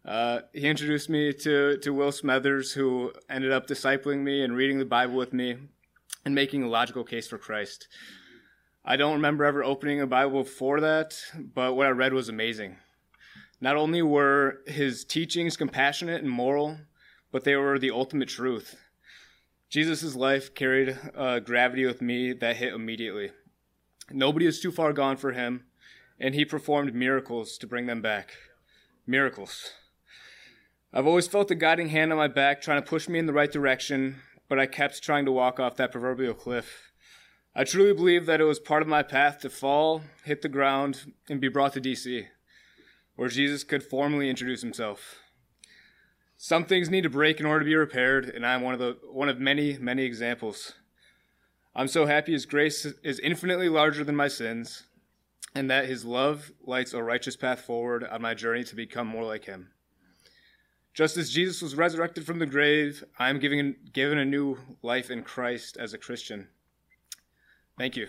Uh, 0.05 0.41
he 0.53 0.69
introduced 0.69 1.09
me 1.09 1.33
to 1.33 1.79
to 1.79 1.95
Will 1.95 2.11
Smethers, 2.11 2.75
who 2.75 3.13
ended 3.31 3.51
up 3.51 3.67
discipling 3.67 4.23
me 4.23 4.43
and 4.43 4.55
reading 4.55 4.79
the 4.79 4.85
Bible 4.85 5.15
with 5.15 5.33
me, 5.33 5.57
and 6.25 6.35
making 6.35 6.63
a 6.63 6.69
logical 6.69 7.03
case 7.03 7.27
for 7.27 7.39
Christ. 7.39 7.89
I 8.85 8.97
don't 8.97 9.15
remember 9.15 9.45
ever 9.45 9.65
opening 9.65 10.01
a 10.01 10.07
Bible 10.07 10.43
before 10.43 10.81
that, 10.81 11.19
but 11.55 11.75
what 11.75 11.87
I 11.87 11.91
read 11.91 12.13
was 12.13 12.29
amazing. 12.29 12.77
Not 13.59 13.77
only 13.77 14.03
were 14.03 14.61
his 14.67 15.05
teachings 15.05 15.57
compassionate 15.57 16.23
and 16.23 16.31
moral, 16.31 16.79
but 17.33 17.45
they 17.45 17.57
were 17.57 17.79
the 17.79 17.91
ultimate 17.91 18.29
truth. 18.29 18.77
Jesus' 19.69 20.15
life 20.15 20.55
carried 20.55 20.97
a 21.15 21.41
gravity 21.41 21.85
with 21.85 22.01
me 22.01 22.33
that 22.33 22.57
hit 22.57 22.73
immediately. 22.73 23.31
Nobody 24.11 24.47
is 24.47 24.61
too 24.61 24.71
far 24.71 24.93
gone 24.93 25.17
for 25.17 25.33
him, 25.33 25.65
and 26.21 26.35
he 26.35 26.45
performed 26.45 26.95
miracles 26.95 27.59
to 27.59 27.67
bring 27.67 27.87
them 27.87 28.01
back. 28.01 28.35
Miracles. 29.07 29.73
I've 30.93 31.07
always 31.07 31.27
felt 31.27 31.51
a 31.51 31.57
guiding 31.57 31.89
hand 31.89 32.13
on 32.13 32.19
my 32.19 32.29
back 32.29 32.63
trying 32.63 32.81
to 32.81 32.89
push 32.89 33.09
me 33.09 33.19
in 33.19 33.27
the 33.27 33.33
right 33.33 33.51
direction, 33.51 34.21
but 34.49 34.61
I 34.61 34.67
kept 34.67 35.03
trying 35.03 35.25
to 35.25 35.33
walk 35.33 35.59
off 35.59 35.77
that 35.77 35.93
proverbial 35.93 36.35
cliff. 36.35 36.93
I 37.55 37.65
truly 37.65 37.93
believe 37.93 38.27
that 38.27 38.41
it 38.41 38.45
was 38.45 38.61
part 38.61 38.83
of 38.83 38.89
my 38.89 39.03
path 39.03 39.41
to 39.41 39.51
fall, 39.51 40.03
hit 40.25 40.43
the 40.43 40.49
ground, 40.49 41.13
and 41.29 41.41
be 41.41 41.49
brought 41.49 41.73
to 41.73 41.81
DC, 41.81 42.27
where 43.17 43.29
Jesus 43.29 43.65
could 43.65 43.83
formally 43.83 44.31
introduce 44.31 44.63
himself. 44.63 45.17
Some 46.37 46.65
things 46.65 46.91
need 46.91 47.03
to 47.03 47.11
break 47.11 47.41
in 47.41 47.47
order 47.47 47.61
to 47.61 47.65
be 47.65 47.75
repaired, 47.75 48.27
and 48.27 48.47
I'm 48.47 48.63
one 48.63 48.75
of 48.75 48.81
the 48.81 48.99
one 49.11 49.29
of 49.29 49.41
many, 49.41 49.79
many 49.79 50.05
examples. 50.05 50.73
I'm 51.75 51.89
so 51.89 52.07
happy 52.07 52.33
his 52.33 52.47
grace 52.47 52.85
is 52.85 53.19
infinitely 53.21 53.69
larger 53.69 54.05
than 54.05 54.17
my 54.17 54.29
sins, 54.29 54.85
and 55.55 55.71
that 55.71 55.87
his 55.87 56.05
love 56.05 56.53
lights 56.65 56.93
a 56.93 57.03
righteous 57.03 57.37
path 57.37 57.61
forward 57.61 58.05
on 58.05 58.23
my 58.23 58.35
journey 58.35 58.65
to 58.65 58.77
become 58.77 59.07
more 59.07 59.25
like 59.25 59.45
him. 59.45 59.71
Just 60.95 61.19
as 61.19 61.31
Jesus 61.31 61.61
was 61.61 61.75
resurrected 61.75 62.25
from 62.25 62.39
the 62.39 62.47
grave, 62.47 63.05
I 63.19 63.29
am 63.29 63.39
given, 63.39 63.77
given 63.93 64.17
a 64.17 64.25
new 64.25 64.59
life 64.83 65.11
in 65.11 65.23
Christ 65.23 65.77
as 65.79 65.93
a 65.93 65.99
Christian. 65.99 66.49
Thank 67.77 67.97
you. 67.97 68.09